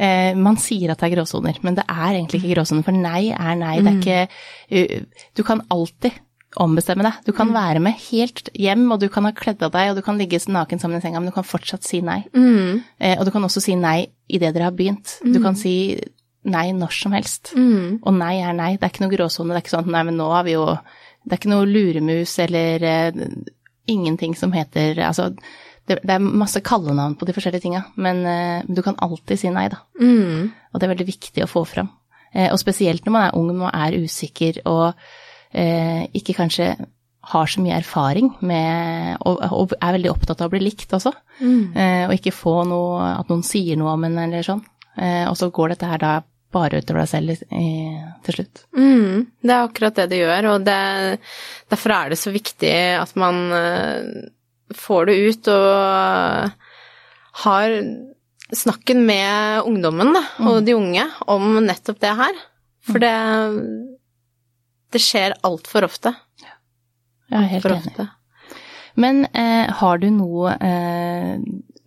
Eh, 0.02 0.34
man 0.40 0.58
sier 0.58 0.94
at 0.94 1.02
det 1.02 1.12
er 1.12 1.16
gråsoner, 1.20 1.60
men 1.66 1.78
det 1.78 1.86
er 1.86 2.16
egentlig 2.16 2.42
ikke 2.42 2.56
gråsoner, 2.56 2.86
for 2.88 2.98
nei 2.98 3.30
er 3.36 3.56
nei. 3.60 3.78
Det 3.84 3.92
er 3.92 4.00
ikke 4.02 5.00
uh, 5.04 5.26
Du 5.38 5.44
kan 5.46 5.62
alltid 5.70 6.18
ombestemme 6.60 7.06
deg. 7.06 7.20
Du 7.28 7.32
kan 7.36 7.52
være 7.54 7.80
med 7.84 8.00
helt 8.10 8.50
hjem, 8.58 8.88
og 8.92 9.00
du 9.04 9.08
kan 9.14 9.28
ha 9.28 9.32
kledd 9.36 9.62
av 9.64 9.74
deg, 9.76 9.92
og 9.92 10.00
du 10.00 10.04
kan 10.06 10.18
ligge 10.20 10.40
naken 10.52 10.82
sammen 10.82 11.00
i 11.00 11.04
senga, 11.04 11.22
men 11.22 11.32
du 11.32 11.36
kan 11.36 11.48
fortsatt 11.48 11.86
si 11.88 12.02
nei. 12.04 12.22
Mm, 12.34 12.82
Eh, 13.02 13.16
og 13.20 13.26
du 13.26 13.32
kan 13.34 13.46
også 13.46 13.62
si 13.64 13.76
nei 13.76 14.12
idet 14.28 14.54
dere 14.56 14.70
har 14.70 14.76
begynt. 14.76 15.20
Du 15.24 15.40
kan 15.44 15.56
si 15.56 16.00
nei 16.44 16.72
når 16.74 16.92
som 16.98 17.14
helst. 17.14 17.52
mm, 17.56 18.00
Og 18.04 18.14
nei 18.18 18.36
er 18.42 18.54
nei. 18.58 18.76
Det 18.78 18.84
er 18.88 18.94
ikke 18.94 19.04
noe 19.06 19.14
gråsone. 19.16 19.50
Det 19.54 19.60
er 19.60 19.66
ikke 19.66 19.76
sånn 19.78 19.92
nei, 19.94 20.04
men 20.08 20.18
nå 20.18 20.30
har 20.32 20.44
vi 20.48 20.56
jo 20.56 20.66
Det 21.22 21.36
er 21.36 21.38
ikke 21.38 21.52
noe 21.52 21.68
luremus 21.70 22.32
eller 22.42 22.82
uh, 22.82 23.26
ingenting 23.88 24.34
som 24.36 24.52
heter 24.52 24.98
Altså, 25.06 25.28
det, 25.88 26.00
det 26.02 26.16
er 26.16 26.20
masse 26.20 26.62
kallenavn 26.66 27.14
på 27.16 27.26
de 27.30 27.34
forskjellige 27.36 27.62
tinga, 27.62 27.84
men 27.96 28.24
uh, 28.26 28.62
du 28.66 28.82
kan 28.82 28.98
alltid 28.98 29.38
si 29.40 29.50
nei, 29.54 29.68
da. 29.70 29.84
mm, 30.00 30.52
Og 30.74 30.80
det 30.80 30.88
er 30.88 30.94
veldig 30.96 31.08
viktig 31.12 31.44
å 31.46 31.50
få 31.52 31.66
fram. 31.70 31.92
Uh, 32.34 32.48
og 32.54 32.58
spesielt 32.62 33.06
når 33.06 33.12
man 33.14 33.28
er 33.28 33.38
ung 33.38 33.52
og 33.62 33.70
er 33.74 34.00
usikker 34.02 34.64
og 34.66 34.94
ikke 35.52 36.34
kanskje 36.38 36.68
har 37.32 37.50
så 37.52 37.62
mye 37.62 37.76
erfaring 37.76 38.30
med 38.42 39.18
og, 39.28 39.42
og 39.52 39.74
er 39.78 39.96
veldig 39.98 40.12
opptatt 40.14 40.40
av 40.42 40.48
å 40.48 40.54
bli 40.54 40.62
likt 40.64 40.94
også. 40.96 41.12
mm. 41.42 41.76
Eh, 41.76 42.04
og 42.08 42.14
ikke 42.16 42.32
få 42.34 42.54
noe 42.70 43.10
At 43.20 43.30
noen 43.30 43.44
sier 43.44 43.76
noe 43.78 43.92
om 43.94 44.06
en 44.08 44.18
eller 44.18 44.46
sånn. 44.48 44.64
Eh, 44.96 45.28
og 45.30 45.36
så 45.38 45.50
går 45.52 45.74
dette 45.76 45.90
her 45.92 46.00
da 46.02 46.14
bare 46.52 46.82
utover 46.82 47.04
deg 47.04 47.10
selv 47.12 47.34
i, 47.34 47.72
til 48.26 48.38
slutt. 48.38 48.64
Mm, 48.78 49.26
det 49.42 49.56
er 49.56 49.66
akkurat 49.66 49.98
det 50.00 50.08
det 50.12 50.22
gjør, 50.22 50.50
og 50.54 50.68
det, 50.68 50.78
derfor 51.72 51.96
er 51.96 52.12
det 52.12 52.20
så 52.22 52.34
viktig 52.34 52.74
at 53.00 53.14
man 53.20 53.42
eh, 53.56 54.08
får 54.76 55.10
det 55.10 55.18
ut 55.28 55.52
og 55.54 56.52
har 57.46 57.78
snakken 58.52 59.06
med 59.08 59.68
ungdommen 59.68 60.12
da, 60.16 60.24
og 60.44 60.64
de 60.68 60.76
unge 60.76 61.06
om 61.32 61.54
nettopp 61.64 62.02
det 62.04 62.16
her. 62.20 62.40
For 62.88 63.02
det, 63.02 63.16
det 64.92 65.02
skjer 65.04 65.38
altfor 65.48 65.86
ofte. 65.88 66.16
Jeg 67.32 67.38
er 67.38 67.52
helt 67.54 67.70
enig. 67.70 67.92
ofte. 67.94 68.08
Men 69.00 69.24
eh, 69.32 69.70
har 69.72 70.02
du 70.02 70.10
noe 70.12 70.56
eh, 70.60 71.38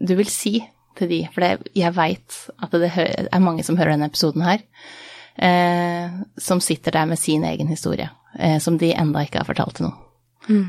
du 0.05 0.15
vil 0.17 0.31
si 0.31 0.57
til 0.99 1.11
de? 1.11 1.21
For 1.35 1.45
det, 1.45 1.73
jeg 1.77 1.95
veit 1.97 2.39
at 2.63 2.77
det 2.81 2.91
er 2.95 3.43
mange 3.43 3.65
som 3.67 3.79
hører 3.79 3.95
denne 3.95 4.11
episoden 4.11 4.45
her, 4.47 4.65
eh, 5.37 6.15
som 6.41 6.63
sitter 6.65 6.97
der 6.97 7.11
med 7.11 7.21
sin 7.21 7.45
egen 7.45 7.71
historie, 7.71 8.11
eh, 8.39 8.59
som 8.63 8.79
de 8.79 8.93
enda 8.95 9.25
ikke 9.25 9.43
har 9.43 9.51
fortalt 9.51 9.79
til 9.79 9.89
noen. 9.89 10.01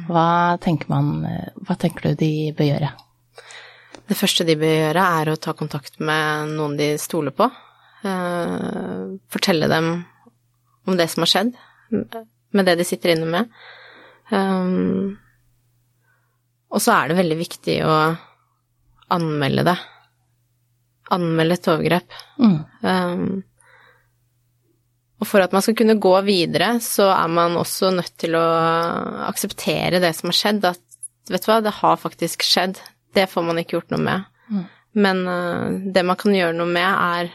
Hva 0.08 0.56
tenker 0.64 0.88
man 0.88 1.26
Hva 1.68 1.76
tenker 1.76 2.06
du 2.06 2.22
de 2.22 2.54
bør 2.56 2.70
gjøre? 2.70 2.94
Det 4.08 4.16
første 4.16 4.46
de 4.48 4.56
bør 4.56 4.72
gjøre, 4.72 5.06
er 5.20 5.32
å 5.32 5.40
ta 5.42 5.52
kontakt 5.58 6.00
med 6.00 6.54
noen 6.56 6.78
de 6.80 6.94
stoler 7.02 7.34
på. 7.36 7.50
Eh, 8.06 9.06
fortelle 9.34 9.68
dem 9.68 9.90
om 10.86 10.98
det 10.98 11.10
som 11.10 11.26
har 11.26 11.32
skjedd, 11.32 11.56
med 12.54 12.68
det 12.70 12.78
de 12.78 12.86
sitter 12.86 13.16
inne 13.16 13.26
med. 13.26 13.50
Um, 14.30 15.18
og 16.74 16.82
så 16.82 16.94
er 16.96 17.10
det 17.10 17.18
veldig 17.20 17.38
viktig 17.40 17.80
å 17.86 17.96
anmelde 19.16 19.66
det. 19.66 19.76
Anmelde 21.14 21.58
et 21.60 21.68
overgrep. 21.70 22.16
Mm. 22.42 22.58
Um, 22.82 23.44
og 25.22 25.30
for 25.30 25.44
at 25.44 25.54
man 25.56 25.64
skal 25.64 25.78
kunne 25.80 25.98
gå 26.02 26.14
videre, 26.28 26.76
så 26.84 27.08
er 27.14 27.30
man 27.32 27.56
også 27.60 27.92
nødt 27.96 28.16
til 28.22 28.36
å 28.38 28.46
akseptere 29.30 30.02
det 30.04 30.12
som 30.18 30.32
har 30.32 30.38
skjedd. 30.40 30.66
At 30.74 31.32
vet 31.32 31.46
du 31.46 31.50
hva, 31.50 31.62
det 31.64 31.78
har 31.80 32.02
faktisk 32.02 32.44
skjedd. 32.46 32.82
Det 33.16 33.30
får 33.32 33.46
man 33.48 33.62
ikke 33.62 33.78
gjort 33.78 33.94
noe 33.96 34.04
med. 34.04 34.26
Mm. 34.52 34.66
Men 35.06 35.22
uh, 35.28 35.92
det 35.96 36.04
man 36.08 36.20
kan 36.20 36.36
gjøre 36.36 36.58
noe 36.58 36.70
med, 36.72 36.86
er 36.86 37.32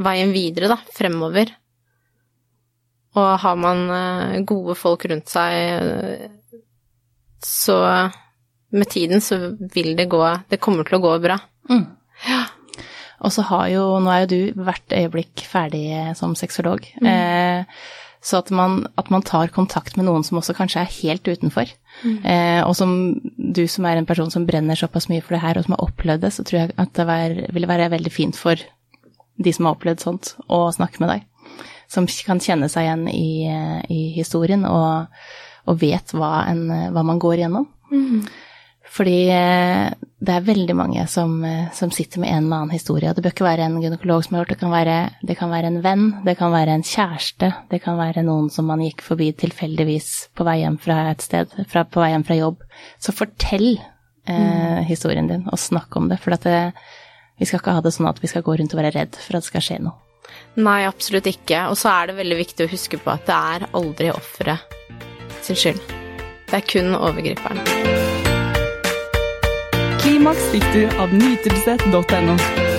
veien 0.00 0.32
videre, 0.34 0.70
da, 0.70 0.78
fremover. 0.96 1.52
Og 3.18 3.30
har 3.42 3.58
man 3.58 3.84
uh, 3.90 4.38
gode 4.46 4.78
folk 4.78 5.08
rundt 5.10 5.32
seg, 5.32 5.82
uh, 5.82 6.60
så 7.42 7.80
med 8.70 8.86
tiden 8.92 9.22
så 9.24 9.56
vil 9.74 9.96
det 9.96 10.10
gå 10.12 10.20
Det 10.46 10.60
kommer 10.62 10.86
til 10.86 11.00
å 11.00 11.04
gå 11.04 11.14
bra. 11.24 11.38
Mm. 11.70 11.86
Og 13.20 13.32
så 13.34 13.44
har 13.50 13.66
jo 13.72 13.82
Nå 14.00 14.12
er 14.12 14.24
jo 14.24 14.30
du 14.30 14.62
hvert 14.64 14.94
øyeblikk 14.96 15.44
ferdig 15.48 15.84
som 16.18 16.36
sexolog. 16.38 16.86
Eh, 17.04 17.64
så 18.20 18.40
at 18.42 18.50
man, 18.52 18.84
at 19.00 19.08
man 19.12 19.24
tar 19.24 19.52
kontakt 19.52 19.96
med 19.96 20.04
noen 20.04 20.24
som 20.26 20.38
også 20.40 20.52
kanskje 20.56 20.82
er 20.82 20.96
helt 20.98 21.28
utenfor. 21.28 21.70
Eh, 22.04 22.60
og 22.66 22.74
som 22.76 22.92
du 23.36 23.62
som 23.68 23.86
er 23.88 23.96
en 23.96 24.08
person 24.08 24.30
som 24.32 24.44
brenner 24.48 24.76
såpass 24.76 25.08
mye 25.08 25.24
for 25.24 25.36
det 25.36 25.40
her, 25.44 25.56
og 25.56 25.64
som 25.64 25.76
har 25.76 25.86
opplevd 25.86 26.26
det, 26.26 26.32
så 26.36 26.44
tror 26.44 26.60
jeg 26.60 26.74
at 26.76 26.92
det 26.96 27.06
var, 27.08 27.36
ville 27.56 27.70
være 27.70 27.90
veldig 27.96 28.12
fint 28.12 28.36
for 28.36 28.60
de 29.40 29.54
som 29.56 29.68
har 29.68 29.76
opplevd 29.78 30.04
sånt, 30.04 30.34
å 30.52 30.66
snakke 30.76 31.00
med 31.00 31.14
deg. 31.14 31.24
Som 31.90 32.06
kan 32.26 32.42
kjenne 32.44 32.68
seg 32.70 32.86
igjen 32.86 33.08
i, 33.08 33.48
i 33.88 34.02
historien 34.14 34.68
og, 34.68 35.08
og 35.64 35.80
vet 35.80 36.12
hva, 36.12 36.44
en, 36.52 36.92
hva 36.92 37.02
man 37.06 37.18
går 37.22 37.40
igjennom. 37.40 37.66
Fordi 38.90 39.18
eh, 39.30 39.92
det 40.20 40.34
er 40.34 40.46
veldig 40.46 40.74
mange 40.74 41.04
som, 41.08 41.36
eh, 41.46 41.68
som 41.76 41.92
sitter 41.94 42.22
med 42.22 42.32
en 42.32 42.48
eller 42.48 42.64
annen 42.64 42.74
historie. 42.74 43.10
Og 43.10 43.16
det 43.16 43.22
bør 43.24 43.34
ikke 43.36 43.46
være 43.46 43.68
en 43.68 43.78
gynekolog 43.82 44.24
som 44.26 44.34
har 44.34 44.42
gjort 44.42 44.54
det. 44.54 44.58
Kan 44.60 44.74
være, 44.74 44.96
det 45.26 45.36
kan 45.38 45.52
være 45.52 45.70
en 45.70 45.78
venn, 45.84 46.08
det 46.26 46.34
kan 46.40 46.52
være 46.52 46.74
en 46.74 46.86
kjæreste, 46.86 47.52
det 47.70 47.80
kan 47.84 48.00
være 48.00 48.26
noen 48.26 48.50
som 48.50 48.66
man 48.70 48.82
gikk 48.82 49.04
forbi 49.06 49.30
tilfeldigvis 49.44 50.10
på 50.34 50.46
vei 50.48 50.58
hjem 50.64 50.80
fra 50.82 50.98
et 51.12 51.22
sted, 51.24 51.54
fra, 51.70 51.86
på 51.86 52.02
vei 52.02 52.10
hjem 52.16 52.26
fra 52.26 52.40
jobb. 52.40 52.66
Så 52.98 53.14
fortell 53.14 53.70
eh, 53.78 54.82
historien 54.90 55.30
din, 55.30 55.46
og 55.46 55.62
snakk 55.62 55.94
om 56.00 56.10
det. 56.10 56.18
For 56.24 56.34
at 56.34 56.50
det, 56.50 56.60
vi 57.38 57.46
skal 57.46 57.62
ikke 57.62 57.78
ha 57.78 57.86
det 57.86 57.94
sånn 57.94 58.10
at 58.10 58.18
vi 58.22 58.32
skal 58.32 58.44
gå 58.46 58.58
rundt 58.58 58.74
og 58.74 58.82
være 58.82 58.94
redd 58.98 59.20
for 59.22 59.38
at 59.38 59.46
det 59.46 59.52
skal 59.52 59.66
skje 59.70 59.80
noe. 59.86 59.98
Nei, 60.58 60.82
absolutt 60.86 61.30
ikke. 61.30 61.68
Og 61.70 61.78
så 61.78 61.94
er 61.94 62.10
det 62.10 62.18
veldig 62.20 62.42
viktig 62.42 62.66
å 62.66 62.74
huske 62.74 62.98
på 63.02 63.14
at 63.14 63.26
det 63.30 63.38
er 63.54 63.70
aldri 63.70 64.10
offeret 64.14 64.78
sin 65.46 65.58
skyld. 65.58 65.82
Det 66.50 66.58
er 66.58 66.66
kun 66.66 66.96
overgriperen. 66.98 67.99
Klimaks 70.00 70.50
fikk 70.52 70.64
du 70.72 70.86
av 70.98 71.14
nytelse.no. 71.14 72.69